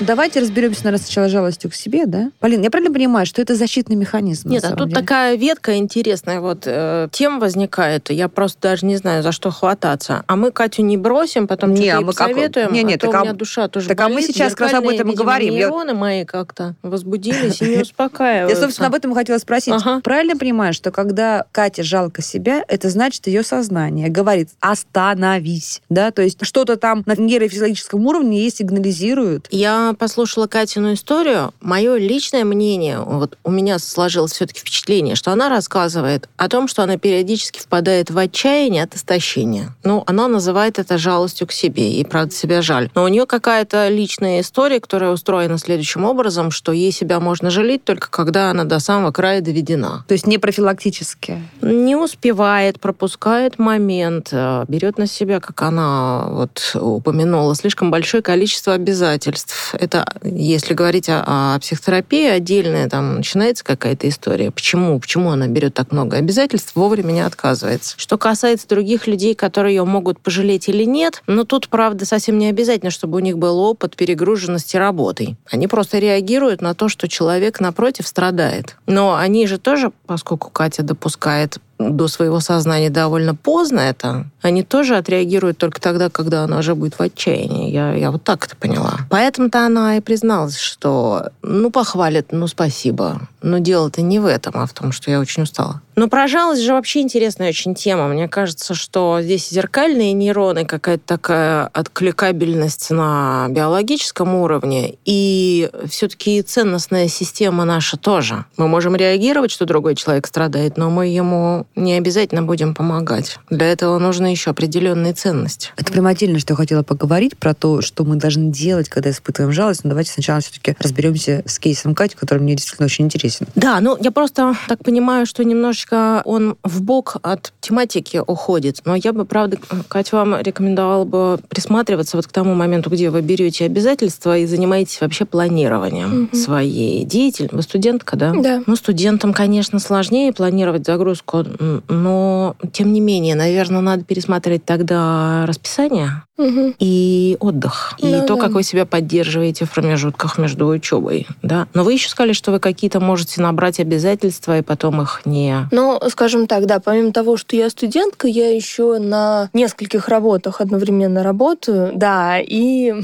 Давайте 0.00 0.40
разберемся, 0.40 0.84
наверное, 0.84 1.04
сначала 1.04 1.28
жалостью 1.28 1.70
к 1.70 1.74
себе, 1.74 2.06
да? 2.06 2.30
Полин, 2.40 2.62
я 2.62 2.70
правильно 2.70 2.92
понимаю, 2.92 3.26
что 3.26 3.42
это 3.42 3.54
защитный 3.54 3.96
механизм? 3.96 4.48
Нет, 4.48 4.64
а 4.64 4.74
тут 4.74 4.88
деле? 4.88 5.00
такая 5.00 5.36
ветка 5.36 5.76
интересная 5.76 6.40
вот 6.40 6.62
э, 6.64 7.08
тем 7.12 7.38
возникает. 7.38 8.08
Я 8.10 8.28
просто 8.28 8.58
даже 8.62 8.86
не 8.86 8.96
знаю, 8.96 9.22
за 9.22 9.30
что 9.32 9.50
хвататься. 9.50 10.24
А 10.26 10.36
мы 10.36 10.52
Катю 10.52 10.82
не 10.82 10.96
бросим, 10.96 11.46
потом 11.46 11.74
Не, 11.74 11.90
а 11.90 12.00
мы 12.00 12.14
как- 12.14 12.28
посоветуем. 12.28 12.72
Не, 12.72 12.82
не, 12.82 12.94
а 12.94 12.98
то 12.98 13.06
так 13.08 13.14
у 13.14 13.18
а- 13.18 13.20
меня 13.24 13.32
душа 13.34 13.68
тоже 13.68 13.88
так 13.88 14.00
а 14.00 14.08
мы 14.08 14.14
болит. 14.14 14.28
сейчас 14.30 14.54
как 14.54 14.70
раз 14.72 14.74
об 14.82 14.88
этом 14.88 15.10
и 15.10 15.14
говорим. 15.14 15.52
Я- 15.52 15.66
нейроны 15.66 15.92
мои 15.92 16.24
как-то 16.24 16.74
возбудились 16.82 17.60
и 17.60 17.66
не 17.66 17.74
Я, 17.76 17.82
успокаиваются. 17.82 18.62
собственно, 18.62 18.88
об 18.88 18.94
этом 18.94 19.14
хотела 19.14 19.36
спросить. 19.38 19.74
Ага. 19.74 20.00
Правильно 20.02 20.34
понимаю, 20.36 20.72
что 20.72 20.90
когда 20.90 21.44
Кате 21.52 21.82
жалко 21.82 22.22
себя, 22.22 22.64
это 22.68 22.88
значит, 22.88 23.26
ее 23.26 23.42
сознание 23.42 24.08
говорит 24.08 24.48
«остановись», 24.60 25.82
да? 25.90 26.10
То 26.10 26.22
есть 26.22 26.38
что-то 26.44 26.76
там 26.76 27.02
на 27.04 27.14
нейрофизиологическом 27.16 28.06
уровне 28.06 28.40
ей 28.40 28.50
сигнализирует. 28.50 29.46
Я 29.50 29.89
послушала 29.94 30.46
Катину 30.46 30.92
историю. 30.94 31.52
Мое 31.60 31.96
личное 31.96 32.44
мнение, 32.44 33.00
вот 33.00 33.38
у 33.44 33.50
меня 33.50 33.78
сложилось 33.78 34.32
все-таки 34.32 34.60
впечатление, 34.60 35.14
что 35.14 35.32
она 35.32 35.48
рассказывает 35.48 36.28
о 36.36 36.48
том, 36.48 36.68
что 36.68 36.82
она 36.82 36.96
периодически 36.96 37.60
впадает 37.60 38.10
в 38.10 38.18
отчаяние 38.18 38.84
от 38.84 38.94
истощения. 38.94 39.74
Ну, 39.84 40.04
она 40.06 40.28
называет 40.28 40.78
это 40.78 40.98
жалостью 40.98 41.46
к 41.46 41.52
себе, 41.52 41.92
и 41.92 42.04
правда 42.04 42.34
себя 42.34 42.62
жаль. 42.62 42.90
Но 42.94 43.04
у 43.04 43.08
нее 43.08 43.26
какая-то 43.26 43.88
личная 43.88 44.40
история, 44.40 44.80
которая 44.80 45.10
устроена 45.10 45.58
следующим 45.58 46.04
образом, 46.04 46.50
что 46.50 46.72
ей 46.72 46.92
себя 46.92 47.20
можно 47.20 47.50
жалеть 47.50 47.84
только 47.84 48.10
когда 48.10 48.50
она 48.50 48.64
до 48.64 48.78
самого 48.78 49.12
края 49.12 49.40
доведена. 49.40 50.04
То 50.08 50.12
есть 50.12 50.26
не 50.26 50.38
профилактически. 50.38 51.42
Не 51.62 51.96
успевает, 51.96 52.80
пропускает 52.80 53.58
момент, 53.58 54.28
э, 54.32 54.64
берет 54.68 54.98
на 54.98 55.06
себя, 55.06 55.40
как 55.40 55.62
она 55.62 56.26
вот 56.30 56.72
упомянула, 56.74 57.54
слишком 57.54 57.90
большое 57.90 58.22
количество 58.22 58.74
обязательств. 58.74 59.74
Это, 59.80 60.04
если 60.22 60.74
говорить 60.74 61.08
о, 61.08 61.54
о 61.54 61.58
психотерапии 61.58 62.28
отдельная, 62.28 62.86
там 62.86 63.16
начинается 63.16 63.64
какая-то 63.64 64.10
история. 64.10 64.50
Почему? 64.50 65.00
Почему 65.00 65.30
она 65.30 65.46
берет 65.46 65.72
так 65.72 65.90
много 65.90 66.18
обязательств, 66.18 66.72
вовремя 66.74 67.12
не 67.12 67.22
отказывается? 67.22 67.94
Что 67.96 68.18
касается 68.18 68.68
других 68.68 69.06
людей, 69.06 69.34
которые 69.34 69.76
ее 69.76 69.84
могут 69.86 70.20
пожалеть 70.20 70.68
или 70.68 70.84
нет, 70.84 71.22
ну 71.26 71.44
тут, 71.44 71.70
правда, 71.70 72.04
совсем 72.04 72.36
не 72.38 72.48
обязательно, 72.48 72.90
чтобы 72.90 73.16
у 73.16 73.20
них 73.20 73.38
был 73.38 73.58
опыт 73.58 73.96
перегруженности 73.96 74.76
работой. 74.76 75.36
Они 75.50 75.66
просто 75.66 75.98
реагируют 75.98 76.60
на 76.60 76.74
то, 76.74 76.90
что 76.90 77.08
человек 77.08 77.58
напротив 77.58 78.06
страдает. 78.06 78.76
Но 78.84 79.14
они 79.14 79.46
же 79.46 79.56
тоже, 79.56 79.92
поскольку 80.06 80.50
Катя 80.50 80.82
допускает 80.82 81.56
до 81.80 82.08
своего 82.08 82.40
сознания 82.40 82.90
довольно 82.90 83.34
поздно 83.34 83.80
это, 83.80 84.26
они 84.42 84.62
тоже 84.62 84.96
отреагируют 84.96 85.58
только 85.58 85.80
тогда, 85.80 86.10
когда 86.10 86.44
она 86.44 86.58
уже 86.58 86.74
будет 86.74 86.98
в 86.98 87.00
отчаянии. 87.00 87.70
Я, 87.70 87.94
я 87.94 88.10
вот 88.10 88.22
так 88.22 88.44
это 88.46 88.54
поняла. 88.54 88.98
Поэтому-то 89.08 89.64
она 89.64 89.96
и 89.96 90.00
призналась, 90.00 90.58
что 90.58 91.30
ну, 91.42 91.70
похвалит, 91.70 92.32
ну, 92.32 92.46
спасибо. 92.46 93.22
Но 93.42 93.58
дело-то 93.58 94.02
не 94.02 94.18
в 94.18 94.26
этом, 94.26 94.52
а 94.56 94.66
в 94.66 94.72
том, 94.72 94.92
что 94.92 95.10
я 95.10 95.20
очень 95.20 95.44
устала. 95.44 95.80
Но 96.00 96.08
про 96.08 96.28
жалость 96.28 96.62
же 96.62 96.72
вообще 96.72 97.02
интересная 97.02 97.50
очень 97.50 97.74
тема. 97.74 98.08
Мне 98.08 98.26
кажется, 98.26 98.74
что 98.74 99.18
здесь 99.20 99.50
зеркальные 99.50 100.14
нейроны, 100.14 100.64
какая-то 100.64 101.02
такая 101.04 101.66
откликабельность 101.66 102.90
на 102.90 103.48
биологическом 103.50 104.34
уровне, 104.34 104.94
и 105.04 105.68
все-таки 105.90 106.40
ценностная 106.40 107.06
система 107.08 107.66
наша 107.66 107.98
тоже. 107.98 108.46
Мы 108.56 108.66
можем 108.66 108.96
реагировать, 108.96 109.50
что 109.50 109.66
другой 109.66 109.94
человек 109.94 110.26
страдает, 110.26 110.78
но 110.78 110.88
мы 110.88 111.08
ему 111.08 111.66
не 111.76 111.92
обязательно 111.98 112.42
будем 112.44 112.74
помогать. 112.74 113.38
Для 113.50 113.66
этого 113.66 113.98
нужны 113.98 114.28
еще 114.28 114.52
определенные 114.52 115.12
ценности. 115.12 115.68
Это 115.76 115.92
прям 115.92 116.06
отдельно, 116.06 116.38
что 116.38 116.54
я 116.54 116.56
хотела 116.56 116.82
поговорить 116.82 117.36
про 117.36 117.52
то, 117.52 117.82
что 117.82 118.04
мы 118.04 118.16
должны 118.16 118.50
делать, 118.50 118.88
когда 118.88 119.10
испытываем 119.10 119.52
жалость. 119.52 119.84
Но 119.84 119.90
давайте 119.90 120.12
сначала 120.12 120.40
все-таки 120.40 120.76
разберемся 120.78 121.42
с 121.44 121.58
кейсом 121.58 121.94
Кати, 121.94 122.16
который 122.16 122.38
мне 122.38 122.54
действительно 122.54 122.86
очень 122.86 123.04
интересен. 123.04 123.46
Да, 123.54 123.78
ну 123.80 123.98
я 124.00 124.10
просто 124.10 124.56
так 124.66 124.82
понимаю, 124.82 125.26
что 125.26 125.44
немножечко 125.44 125.89
он 126.24 126.56
в 126.64 126.82
бок 126.82 127.16
от 127.22 127.52
тематики 127.60 128.20
уходит. 128.26 128.80
Но 128.84 128.94
я 128.94 129.12
бы, 129.12 129.24
правда, 129.24 129.58
Катя, 129.88 130.16
вам 130.16 130.36
рекомендовала 130.40 131.04
бы 131.04 131.38
присматриваться 131.48 132.16
вот 132.16 132.26
к 132.26 132.32
тому 132.32 132.54
моменту, 132.54 132.90
где 132.90 133.10
вы 133.10 133.20
берете 133.22 133.64
обязательства 133.66 134.36
и 134.38 134.46
занимаетесь 134.46 135.00
вообще 135.00 135.24
планированием 135.24 136.22
Мгм. 136.22 136.34
своей 136.34 137.04
деятельности. 137.04 137.54
Вы 137.54 137.62
студентка, 137.62 138.16
да? 138.16 138.32
Да. 138.34 138.62
Ну, 138.66 138.76
студентам, 138.76 139.32
конечно, 139.32 139.78
сложнее 139.78 140.32
планировать 140.32 140.84
загрузку, 140.86 141.44
но, 141.88 142.56
тем 142.72 142.92
не 142.92 143.00
менее, 143.00 143.34
наверное, 143.34 143.80
надо 143.80 144.04
пересматривать 144.04 144.64
тогда 144.64 145.44
расписание 145.46 146.22
Мгм. 146.38 146.74
и 146.78 147.36
отдых, 147.40 147.94
и 147.98 148.06
Ну 148.06 148.26
то, 148.26 148.36
да. 148.36 148.40
как 148.42 148.52
вы 148.52 148.62
себя 148.62 148.86
поддерживаете 148.86 149.64
в 149.66 149.70
промежутках 149.70 150.38
между 150.38 150.66
учебой, 150.68 151.26
да. 151.42 151.66
Но 151.74 151.84
вы 151.84 151.92
еще 151.94 152.08
сказали, 152.08 152.32
что 152.32 152.50
вы 152.52 152.60
какие-то 152.60 153.00
можете 153.00 153.40
набрать 153.42 153.78
обязательства 153.80 154.58
и 154.58 154.62
потом 154.62 155.02
их 155.02 155.22
не... 155.24 155.68
Ну, 155.70 156.00
скажем 156.08 156.46
так, 156.46 156.66
да, 156.66 156.80
помимо 156.80 157.12
того, 157.12 157.36
что 157.36 157.56
я 157.56 157.70
студентка, 157.70 158.26
я 158.26 158.54
еще 158.54 158.98
на 158.98 159.50
нескольких 159.52 160.08
работах 160.08 160.60
одновременно 160.60 161.22
работаю, 161.22 161.92
да, 161.94 162.38
и 162.40 162.94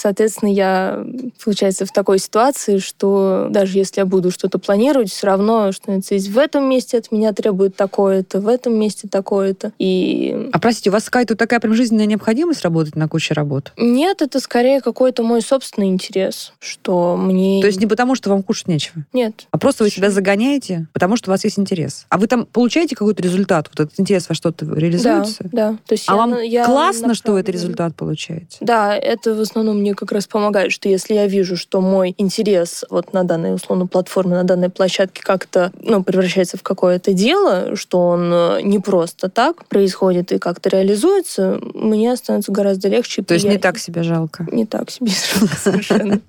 Соответственно, 0.00 0.50
я, 0.50 1.04
получается, 1.44 1.84
в 1.84 1.92
такой 1.92 2.18
ситуации, 2.18 2.78
что 2.78 3.48
даже 3.50 3.76
если 3.76 4.00
я 4.00 4.06
буду 4.06 4.30
что-то 4.30 4.58
планировать, 4.58 5.10
все 5.12 5.26
равно 5.26 5.72
что-нибудь 5.72 6.10
есть 6.10 6.28
в 6.28 6.38
этом 6.38 6.64
месте 6.68 6.96
от 6.96 7.12
меня 7.12 7.34
требует 7.34 7.76
такое-то, 7.76 8.40
в 8.40 8.48
этом 8.48 8.78
месте 8.78 9.08
такое-то. 9.08 9.72
И 9.78 10.48
А 10.52 10.58
простите, 10.58 10.88
у 10.88 10.94
вас 10.94 11.04
какая-то 11.04 11.36
такая 11.36 11.60
прям 11.60 11.74
жизненная 11.74 12.06
необходимость 12.06 12.62
работать 12.62 12.96
на 12.96 13.08
куче 13.08 13.34
работ? 13.34 13.72
нет, 13.76 14.22
это 14.22 14.40
скорее 14.40 14.80
какой-то 14.80 15.22
мой 15.22 15.42
собственный 15.42 15.88
интерес, 15.88 16.54
что 16.60 17.16
мне... 17.16 17.60
То 17.60 17.66
есть 17.66 17.78
не 17.78 17.86
потому, 17.86 18.14
что 18.14 18.30
вам 18.30 18.42
кушать 18.42 18.68
нечего, 18.68 19.04
Нет. 19.12 19.46
а 19.50 19.58
просто 19.58 19.84
вы 19.84 19.90
себя 19.90 20.10
загоняете, 20.10 20.86
потому 20.94 21.16
что 21.16 21.30
у 21.30 21.32
вас 21.32 21.44
есть 21.44 21.58
интерес. 21.58 22.06
А 22.08 22.16
вы 22.16 22.26
там 22.26 22.46
получаете 22.46 22.96
какой-то 22.96 23.22
результат? 23.22 23.68
Вот 23.74 23.86
этот 23.88 24.00
интерес 24.00 24.28
во 24.30 24.34
что-то 24.34 24.64
Да, 24.64 24.74
реализуется? 24.74 25.44
да. 25.52 25.76
То 25.86 25.92
есть 25.92 26.04
А 26.08 26.12
я 26.12 26.16
вам 26.16 26.40
я 26.40 26.64
классно, 26.64 27.14
что 27.14 27.32
вы 27.32 27.40
этот 27.40 27.54
результат 27.54 27.94
получаете? 27.94 28.56
Да, 28.60 28.96
это 28.96 29.34
в 29.34 29.40
основном 29.40 29.80
мне 29.80 29.89
как 29.94 30.12
раз 30.12 30.26
помогает, 30.26 30.72
что 30.72 30.88
если 30.88 31.14
я 31.14 31.26
вижу, 31.26 31.56
что 31.56 31.80
мой 31.80 32.14
интерес 32.18 32.84
вот 32.90 33.12
на 33.12 33.24
данной 33.24 33.54
условно 33.54 33.86
платформе, 33.86 34.34
на 34.34 34.44
данной 34.44 34.70
площадке 34.70 35.22
как-то 35.22 35.72
ну, 35.80 36.02
превращается 36.02 36.56
в 36.56 36.62
какое-то 36.62 37.12
дело, 37.12 37.76
что 37.76 38.08
он 38.08 38.32
э, 38.32 38.62
не 38.62 38.78
просто 38.78 39.28
так 39.28 39.66
происходит 39.66 40.32
и 40.32 40.38
как-то 40.38 40.68
реализуется, 40.68 41.60
мне 41.74 42.14
становится 42.16 42.52
гораздо 42.52 42.88
легче. 42.88 43.22
То 43.22 43.34
есть 43.34 43.46
не 43.46 43.58
так 43.58 43.78
себя 43.78 44.02
жалко. 44.02 44.46
Не 44.50 44.66
так 44.66 44.90
себе 44.90 45.10
жалко 45.10 45.56
совершенно. 45.56 46.20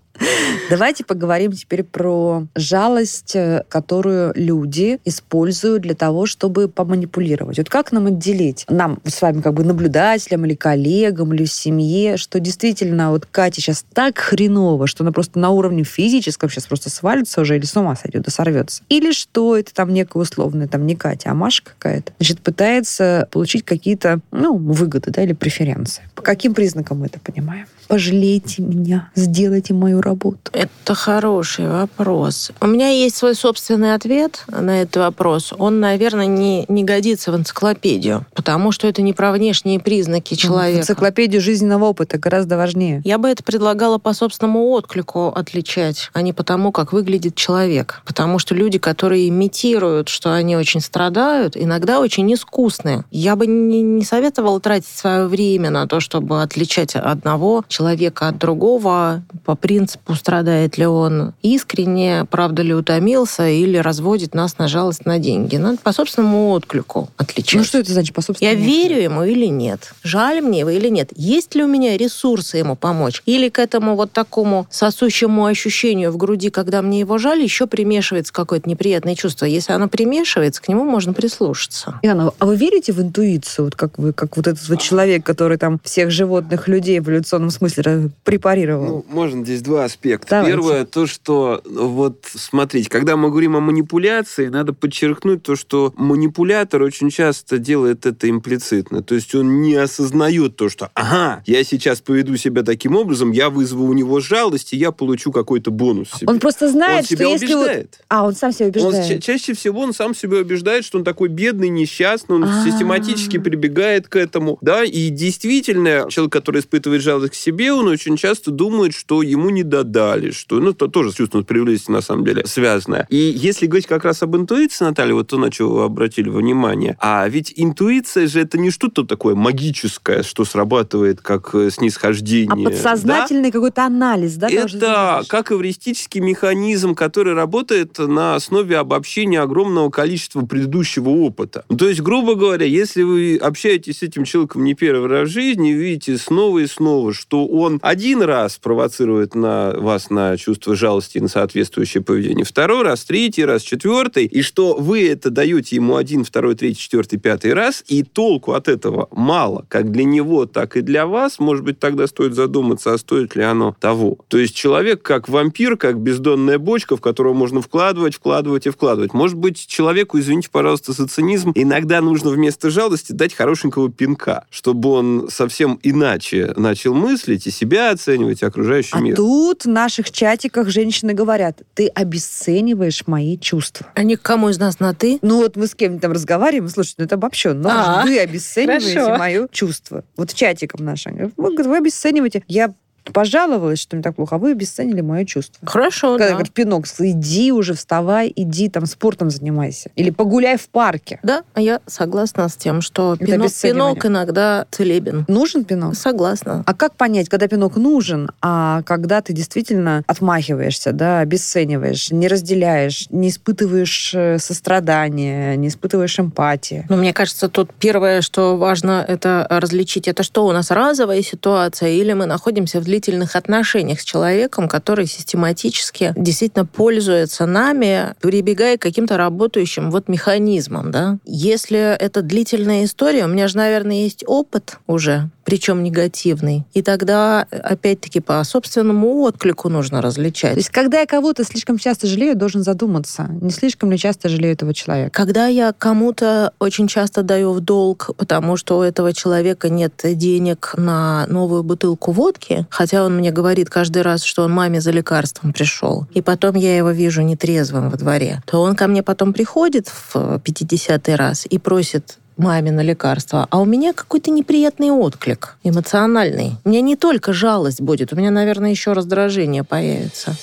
Давайте 0.69 1.03
поговорим 1.03 1.51
теперь 1.51 1.83
про 1.83 2.45
жалость, 2.55 3.35
э, 3.35 3.63
которую 3.67 4.33
люди 4.35 4.99
используют 5.05 5.83
для 5.83 5.95
того, 5.95 6.25
чтобы 6.25 6.67
поманипулировать. 6.67 7.57
Вот 7.57 7.69
как 7.69 7.91
нам 7.91 8.07
отделить, 8.07 8.65
нам 8.69 8.99
с 9.05 9.21
вами 9.21 9.41
как 9.41 9.53
бы 9.53 9.63
наблюдателям 9.63 10.45
или 10.45 10.55
коллегам, 10.55 11.33
или 11.33 11.45
семье, 11.45 12.17
что 12.17 12.39
действительно 12.39 13.11
вот 13.11 13.25
Кате 13.25 13.61
сейчас 13.61 13.85
так 13.93 14.17
хреново, 14.17 14.87
что 14.87 15.03
она 15.03 15.11
просто 15.11 15.39
на 15.39 15.49
уровне 15.49 15.83
физическом 15.83 16.49
сейчас 16.49 16.67
просто 16.67 16.89
свалится 16.89 17.41
уже 17.41 17.57
или 17.57 17.65
с 17.65 17.75
ума 17.75 17.95
сойдет, 17.95 18.23
да 18.23 18.31
сорвется. 18.31 18.83
Или 18.89 19.11
что 19.11 19.57
это 19.57 19.73
там 19.73 19.93
некая 19.93 20.19
условная, 20.19 20.67
там 20.67 20.85
не 20.85 20.95
Катя, 20.95 21.31
а 21.31 21.33
Маша 21.33 21.63
какая-то, 21.63 22.13
значит, 22.19 22.41
пытается 22.41 23.27
получить 23.31 23.65
какие-то, 23.65 24.19
ну, 24.31 24.55
выгоды, 24.55 25.11
да, 25.11 25.23
или 25.23 25.33
преференции. 25.33 26.03
По 26.15 26.21
каким 26.21 26.53
признакам 26.53 26.99
мы 26.99 27.07
это 27.07 27.19
понимаем? 27.19 27.67
Пожалейте 27.87 28.61
меня, 28.61 29.09
сделайте 29.15 29.73
мою 29.73 30.01
работу. 30.01 30.39
Это 30.53 30.95
хороший 30.95 31.67
вопрос. 31.67 32.51
У 32.61 32.67
меня 32.67 32.89
есть 32.89 33.17
свой 33.17 33.35
собственный 33.35 33.93
ответ 33.93 34.45
на 34.47 34.81
этот 34.81 34.97
вопрос. 34.97 35.53
Он, 35.57 35.79
наверное, 35.79 36.25
не, 36.25 36.65
не 36.69 36.83
годится 36.83 37.31
в 37.31 37.35
энциклопедию, 37.35 38.25
потому 38.33 38.71
что 38.71 38.87
это 38.87 39.01
не 39.01 39.11
про 39.11 39.33
внешние 39.33 39.79
признаки 39.79 40.35
человека. 40.35 40.79
Энциклопедию 40.79 41.41
жизненного 41.41 41.85
опыта 41.85 42.17
гораздо 42.17 42.55
важнее. 42.55 43.01
Я 43.03 43.17
бы 43.17 43.27
это 43.27 43.43
предлагала 43.43 43.97
по 43.97 44.13
собственному 44.13 44.69
отклику 44.69 45.27
отличать, 45.27 46.09
а 46.13 46.21
не 46.21 46.31
потому, 46.31 46.71
как 46.71 46.93
выглядит 46.93 47.35
человек. 47.35 48.01
Потому 48.05 48.39
что 48.39 48.55
люди, 48.55 48.79
которые 48.79 49.27
имитируют, 49.27 50.07
что 50.07 50.33
они 50.33 50.55
очень 50.55 50.79
страдают, 50.79 51.57
иногда 51.57 51.99
очень 51.99 52.33
искусные. 52.33 53.03
Я 53.11 53.35
бы 53.35 53.47
не, 53.47 53.81
не 53.81 54.05
советовала 54.05 54.61
тратить 54.61 54.87
свое 54.87 55.27
время 55.27 55.69
на 55.69 55.87
то, 55.87 55.99
чтобы 55.99 56.41
отличать 56.41 56.95
одного 56.95 57.65
человека 57.67 57.80
от 58.27 58.37
другого 58.37 59.23
по 59.45 59.55
принципу, 59.55 60.15
страдает 60.15 60.77
ли 60.77 60.85
он 60.85 61.33
искренне, 61.41 62.25
правда 62.29 62.61
ли 62.61 62.73
утомился, 62.73 63.47
или 63.47 63.77
разводит 63.77 64.33
нас 64.33 64.57
на 64.57 64.67
жалость 64.67 65.05
на 65.05 65.19
деньги. 65.19 65.57
Надо 65.57 65.77
по 65.77 65.91
собственному 65.91 66.49
отклику 66.51 67.09
отличать. 67.17 67.55
Ну 67.55 67.63
что 67.63 67.79
это 67.79 67.91
значит 67.91 68.15
по 68.15 68.19
Я 68.19 68.23
собственному? 68.23 68.63
верю 68.63 69.01
ему 69.01 69.23
или 69.23 69.45
нет? 69.45 69.93
Жаль 70.03 70.41
мне 70.41 70.59
его 70.59 70.69
или 70.69 70.89
нет? 70.89 71.09
Есть 71.15 71.55
ли 71.55 71.63
у 71.63 71.67
меня 71.67 71.97
ресурсы 71.97 72.57
ему 72.57 72.75
помочь? 72.75 73.21
Или 73.25 73.49
к 73.49 73.59
этому 73.59 73.95
вот 73.95 74.11
такому 74.11 74.67
сосущему 74.69 75.45
ощущению 75.45 76.11
в 76.11 76.17
груди, 76.17 76.49
когда 76.49 76.81
мне 76.81 76.99
его 76.99 77.17
жаль, 77.17 77.41
еще 77.41 77.67
примешивается 77.67 78.33
какое-то 78.33 78.69
неприятное 78.69 79.15
чувство? 79.15 79.45
Если 79.45 79.73
оно 79.73 79.87
примешивается, 79.87 80.61
к 80.61 80.67
нему 80.67 80.83
можно 80.83 81.13
прислушаться. 81.13 81.99
Яна, 82.03 82.31
а 82.39 82.45
вы 82.45 82.55
верите 82.55 82.93
в 82.93 83.01
интуицию, 83.01 83.65
вот 83.65 83.75
как 83.75 83.97
вы, 83.97 84.13
как 84.13 84.37
вот 84.37 84.47
этот 84.47 84.67
вот 84.67 84.79
человек, 84.79 85.25
который 85.25 85.57
там 85.57 85.79
всех 85.83 86.11
животных 86.11 86.67
людей 86.67 86.99
в 86.99 87.09
эволюционном 87.09 87.51
смысле 87.61 88.09
препарировал? 88.23 88.85
Ну, 88.85 89.05
можно 89.09 89.43
здесь 89.45 89.61
два 89.61 89.85
аспекта. 89.85 90.27
Давайте. 90.29 90.51
Первое, 90.57 90.85
то, 90.85 91.07
что, 91.07 91.61
вот, 91.65 92.25
смотрите, 92.33 92.89
когда 92.89 93.15
мы 93.17 93.29
говорим 93.29 93.55
о 93.55 93.59
манипуляции, 93.59 94.47
надо 94.47 94.73
подчеркнуть 94.73 95.43
то, 95.43 95.55
что 95.55 95.93
манипулятор 95.97 96.81
очень 96.81 97.09
часто 97.09 97.57
делает 97.57 98.05
это 98.05 98.29
имплицитно. 98.29 99.01
То 99.03 99.15
есть 99.15 99.33
он 99.35 99.61
не 99.61 99.75
осознает 99.75 100.55
то, 100.55 100.69
что, 100.69 100.89
ага, 100.93 101.43
я 101.45 101.63
сейчас 101.63 102.01
поведу 102.01 102.35
себя 102.37 102.63
таким 102.63 102.95
образом, 102.95 103.31
я 103.31 103.49
вызову 103.49 103.85
у 103.85 103.93
него 103.93 104.19
жалость, 104.19 104.73
и 104.73 104.77
я 104.77 104.91
получу 104.91 105.31
какой-то 105.31 105.71
бонус 105.71 106.09
себе. 106.11 106.27
Он 106.27 106.39
просто 106.39 106.69
знает, 106.69 106.99
Он 106.99 107.05
что 107.05 107.15
себя 107.15 107.27
если... 107.27 107.45
вот- 107.53 107.61
убеждает. 107.61 107.99
А, 108.07 108.25
он 108.25 108.35
сам 108.35 108.51
себя 108.51 108.65
Он 108.67 108.87
убеждает. 108.87 109.07
ча- 109.07 109.19
чаще 109.33 109.53
всего 109.53 109.81
он 109.81 109.93
сам 109.93 110.15
себя 110.15 110.37
убеждает, 110.37 110.83
что 110.85 110.97
он 110.97 111.03
такой 111.03 111.29
бедный, 111.29 111.69
несчастный, 111.69 112.35
он 112.37 112.43
А. 112.45 112.63
систематически 112.65 113.37
прибегает 113.37 114.07
к 114.07 114.15
этому. 114.15 114.57
Да, 114.61 114.83
и 114.83 115.09
действительно, 115.09 116.05
человек, 116.09 116.31
который 116.33 116.61
испытывает 116.61 117.01
жалость 117.01 117.33
к 117.33 117.35
себе, 117.35 117.50
он 117.71 117.87
очень 117.87 118.17
часто 118.17 118.51
думает, 118.51 118.93
что 118.93 119.21
ему 119.21 119.49
не 119.49 119.63
додали, 119.63 120.31
что, 120.31 120.59
ну, 120.59 120.73
то 120.73 120.87
тоже 120.87 121.11
с 121.11 121.15
чувством 121.15 121.43
справедливости, 121.43 121.91
на 121.91 122.01
самом 122.01 122.25
деле, 122.25 122.45
связано. 122.45 123.05
И 123.09 123.17
если 123.17 123.65
говорить 123.67 123.87
как 123.87 124.05
раз 124.05 124.23
об 124.23 124.35
интуиции, 124.35 124.85
Наталья, 124.85 125.13
вот 125.13 125.27
то, 125.27 125.37
на 125.37 125.51
что 125.51 125.69
вы 125.69 125.83
обратили 125.83 126.29
внимание, 126.29 126.97
а 126.99 127.27
ведь 127.27 127.53
интуиция 127.55 128.27
же 128.27 128.39
это 128.41 128.57
не 128.57 128.71
что-то 128.71 129.03
такое 129.03 129.35
магическое, 129.35 130.23
что 130.23 130.45
срабатывает 130.45 131.21
как 131.21 131.53
э, 131.53 131.67
А 131.67 131.71
снисхождение. 131.71 132.63
да? 132.63 132.69
подсознательный 132.69 133.51
какой-то 133.51 133.85
анализ, 133.85 134.35
да? 134.35 134.49
Это 134.49 135.23
как 135.27 135.51
эвристический 135.51 136.21
механизм, 136.21 136.95
который 136.95 137.33
работает 137.33 137.97
на 137.99 138.35
основе 138.35 138.77
обобщения 138.77 139.41
огромного 139.41 139.89
количества 139.89 140.45
предыдущего 140.45 141.09
опыта. 141.09 141.65
То 141.77 141.87
есть, 141.87 142.01
грубо 142.01 142.35
говоря, 142.35 142.65
если 142.65 143.03
вы 143.03 143.37
общаетесь 143.37 143.99
с 143.99 144.03
этим 144.03 144.23
человеком 144.23 144.63
не 144.63 144.73
первый 144.73 145.07
раз 145.09 145.29
в 145.29 145.31
жизни, 145.31 145.69
видите 145.69 146.17
снова 146.17 146.59
и 146.59 146.67
снова, 146.67 147.13
что 147.13 147.40
он 147.45 147.79
один 147.81 148.21
раз 148.21 148.57
провоцирует 148.57 149.35
на 149.35 149.71
вас 149.71 150.09
на 150.09 150.37
чувство 150.37 150.75
жалости 150.75 151.17
и 151.17 151.21
на 151.21 151.27
соответствующее 151.27 152.03
поведение, 152.03 152.45
второй 152.45 152.83
раз, 152.83 153.03
третий 153.05 153.45
раз, 153.45 153.61
четвертый, 153.61 154.25
и 154.25 154.41
что 154.41 154.75
вы 154.75 155.07
это 155.07 155.29
даете 155.29 155.75
ему 155.75 155.95
один, 155.95 156.23
второй, 156.23 156.55
третий, 156.55 156.79
четвертый, 156.79 157.19
пятый 157.19 157.53
раз, 157.53 157.83
и 157.87 158.03
толку 158.03 158.53
от 158.53 158.67
этого 158.67 159.07
мало, 159.11 159.65
как 159.69 159.91
для 159.91 160.03
него, 160.03 160.45
так 160.45 160.77
и 160.77 160.81
для 160.81 161.05
вас, 161.05 161.39
может 161.39 161.63
быть, 161.63 161.79
тогда 161.79 162.07
стоит 162.07 162.33
задуматься, 162.33 162.93
а 162.93 162.97
стоит 162.97 163.35
ли 163.35 163.43
оно 163.43 163.75
того. 163.79 164.17
То 164.27 164.37
есть 164.37 164.55
человек 164.55 165.01
как 165.01 165.29
вампир, 165.29 165.77
как 165.77 165.99
бездонная 165.99 166.59
бочка, 166.59 166.97
в 166.97 167.01
которую 167.01 167.35
можно 167.35 167.61
вкладывать, 167.61 168.15
вкладывать 168.15 168.67
и 168.67 168.69
вкладывать. 168.69 169.13
Может 169.13 169.37
быть, 169.37 169.65
человеку, 169.67 170.19
извините, 170.19 170.49
пожалуйста, 170.51 170.91
за 170.93 171.07
цинизм, 171.07 171.51
иногда 171.55 172.01
нужно 172.01 172.29
вместо 172.29 172.69
жалости 172.69 173.11
дать 173.11 173.33
хорошенького 173.33 173.91
пинка, 173.91 174.45
чтобы 174.49 174.89
он 174.89 175.27
совсем 175.29 175.79
иначе 175.83 176.53
начал 176.55 176.93
мыслить 176.93 177.30
и 177.47 177.51
себя 177.51 177.91
оценивать, 177.91 178.41
и 178.41 178.45
окружающий 178.45 178.95
А 178.95 178.99
мир. 178.99 179.15
тут 179.15 179.65
в 179.65 179.69
наших 179.69 180.11
чатиках 180.11 180.69
женщины 180.69 181.13
говорят, 181.13 181.61
ты 181.73 181.87
обесцениваешь 181.87 183.03
мои 183.07 183.37
чувства. 183.37 183.87
А 183.95 184.03
ни 184.03 184.15
к 184.15 184.21
кому 184.21 184.49
из 184.49 184.57
нас 184.59 184.79
на 184.79 184.93
«ты»? 184.93 185.19
Ну 185.21 185.37
вот 185.37 185.55
мы 185.55 185.67
с 185.67 185.75
кем-то 185.75 186.01
там 186.01 186.11
разговариваем, 186.11 186.69
слушайте, 186.69 186.95
ну 186.99 187.05
это 187.05 187.15
обобщенно. 187.15 187.61
Ну, 187.63 187.69
А, 187.71 188.03
вы 188.05 188.19
обесцениваете 188.19 188.93
хорошо. 188.99 189.17
мое 189.17 189.47
чувство. 189.51 190.03
Вот 190.17 190.33
чатиком 190.33 190.85
нашим. 190.85 191.33
Вы, 191.37 191.55
вы 191.55 191.77
обесцениваете. 191.77 192.43
Я 192.47 192.73
пожаловалась, 193.03 193.79
что 193.79 193.95
мне 193.95 194.03
так 194.03 194.15
плохо, 194.15 194.35
а 194.35 194.37
вы 194.37 194.51
обесценили 194.51 195.01
мое 195.01 195.25
чувство. 195.25 195.59
Хорошо, 195.67 196.13
Когда 196.13 196.29
да. 196.29 196.33
говорит, 196.33 196.53
пинок, 196.53 196.85
иди 196.99 197.51
уже, 197.51 197.73
вставай, 197.73 198.31
иди 198.35 198.69
там 198.69 198.85
спортом 198.85 199.29
занимайся. 199.29 199.89
Или 199.95 200.09
погуляй 200.09 200.57
в 200.57 200.69
парке. 200.69 201.19
Да, 201.23 201.43
я 201.55 201.81
согласна 201.87 202.47
с 202.47 202.55
тем, 202.55 202.81
что 202.81 203.13
Это 203.13 203.25
пинок, 203.25 203.51
пинок 203.61 204.05
иногда 204.05 204.65
целебен. 204.71 205.25
Нужен 205.27 205.65
пинок? 205.65 205.95
Согласна. 205.95 206.63
А 206.65 206.73
как 206.73 206.95
понять, 206.95 207.29
когда 207.29 207.47
пинок 207.47 207.75
нужен, 207.75 208.31
а 208.41 208.81
когда 208.83 209.21
ты 209.21 209.33
действительно 209.33 210.03
отмахиваешься, 210.07 210.91
да, 210.91 211.19
обесцениваешь, 211.19 212.11
не 212.11 212.27
разделяешь, 212.27 213.07
не 213.09 213.29
испытываешь 213.29 214.13
э, 214.13 214.37
сострадания, 214.39 215.55
не 215.55 215.67
испытываешь 215.67 216.19
эмпатии? 216.19 216.85
Но 216.89 216.97
мне 216.97 217.13
кажется, 217.13 217.49
тут 217.49 217.71
первое, 217.73 218.21
что 218.21 218.57
важно, 218.57 219.03
это 219.07 219.47
различить, 219.49 220.07
это 220.07 220.23
что 220.23 220.45
у 220.45 220.51
нас 220.51 220.71
разовая 220.71 221.21
ситуация, 221.21 221.89
или 221.89 222.13
мы 222.13 222.25
находимся 222.25 222.79
в 222.79 222.87
длительных 222.91 223.37
отношениях 223.37 224.01
с 224.01 224.03
человеком, 224.03 224.67
который 224.67 225.05
систематически 225.05 226.13
действительно 226.17 226.65
пользуется 226.65 227.45
нами, 227.45 228.13
прибегая 228.19 228.77
к 228.77 228.81
каким-то 228.81 229.15
работающим 229.15 229.91
вот 229.91 230.09
механизмам, 230.09 230.91
да. 230.91 231.17
Если 231.23 231.79
это 231.79 232.21
длительная 232.21 232.83
история, 232.83 233.23
у 233.23 233.29
меня 233.29 233.47
же, 233.47 233.55
наверное, 233.55 234.03
есть 234.03 234.25
опыт 234.27 234.77
уже, 234.87 235.29
причем 235.45 235.83
негативный. 235.83 236.65
И 236.73 236.81
тогда, 236.81 237.47
опять-таки, 237.49 238.19
по 238.19 238.43
собственному 238.43 239.21
отклику 239.21 239.69
нужно 239.69 240.01
различать. 240.01 240.53
То 240.53 240.59
есть, 240.59 240.69
когда 240.69 240.99
я 240.99 241.05
кого-то 241.05 241.45
слишком 241.45 241.77
часто 241.77 242.07
жалею, 242.07 242.35
должен 242.35 242.63
задуматься, 242.63 243.29
не 243.41 243.51
слишком 243.51 243.89
ли 243.91 243.97
часто 243.97 244.27
жалею 244.27 244.53
этого 244.53 244.73
человека. 244.73 245.11
Когда 245.11 245.47
я 245.47 245.71
кому-то 245.71 246.51
очень 246.59 246.87
часто 246.87 247.23
даю 247.23 247.53
в 247.53 247.61
долг, 247.61 248.11
потому 248.17 248.57
что 248.57 248.79
у 248.79 248.81
этого 248.81 249.13
человека 249.13 249.69
нет 249.69 249.93
денег 250.03 250.73
на 250.75 251.25
новую 251.27 251.63
бутылку 251.63 252.11
водки, 252.11 252.67
хотя 252.81 253.03
он 253.05 253.15
мне 253.15 253.29
говорит 253.29 253.69
каждый 253.69 254.01
раз, 254.01 254.23
что 254.23 254.41
он 254.41 254.51
маме 254.53 254.81
за 254.81 254.89
лекарством 254.89 255.53
пришел, 255.53 256.07
и 256.15 256.21
потом 256.23 256.55
я 256.55 256.75
его 256.75 256.89
вижу 256.89 257.21
нетрезвым 257.21 257.91
во 257.91 257.97
дворе, 257.97 258.41
то 258.47 258.59
он 258.59 258.75
ко 258.75 258.87
мне 258.87 259.03
потом 259.03 259.33
приходит 259.33 259.87
в 259.87 260.15
50-й 260.15 261.13
раз 261.13 261.45
и 261.45 261.59
просит 261.59 262.17
маме 262.37 262.71
на 262.71 262.81
лекарство, 262.81 263.45
а 263.51 263.59
у 263.59 263.65
меня 263.65 263.93
какой-то 263.93 264.31
неприятный 264.31 264.89
отклик, 264.89 265.57
эмоциональный. 265.63 266.53
У 266.63 266.69
меня 266.69 266.81
не 266.81 266.95
только 266.95 267.33
жалость 267.33 267.81
будет, 267.81 268.13
у 268.13 268.15
меня, 268.15 268.31
наверное, 268.31 268.71
еще 268.71 268.93
раздражение 268.93 269.63
появится. 269.63 270.35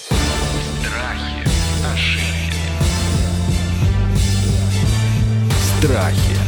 Страхи, 0.79 1.43
ошибки. 1.93 2.63
Страхи. 5.81 6.39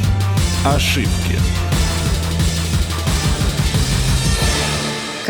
Ошибки. 0.65 1.50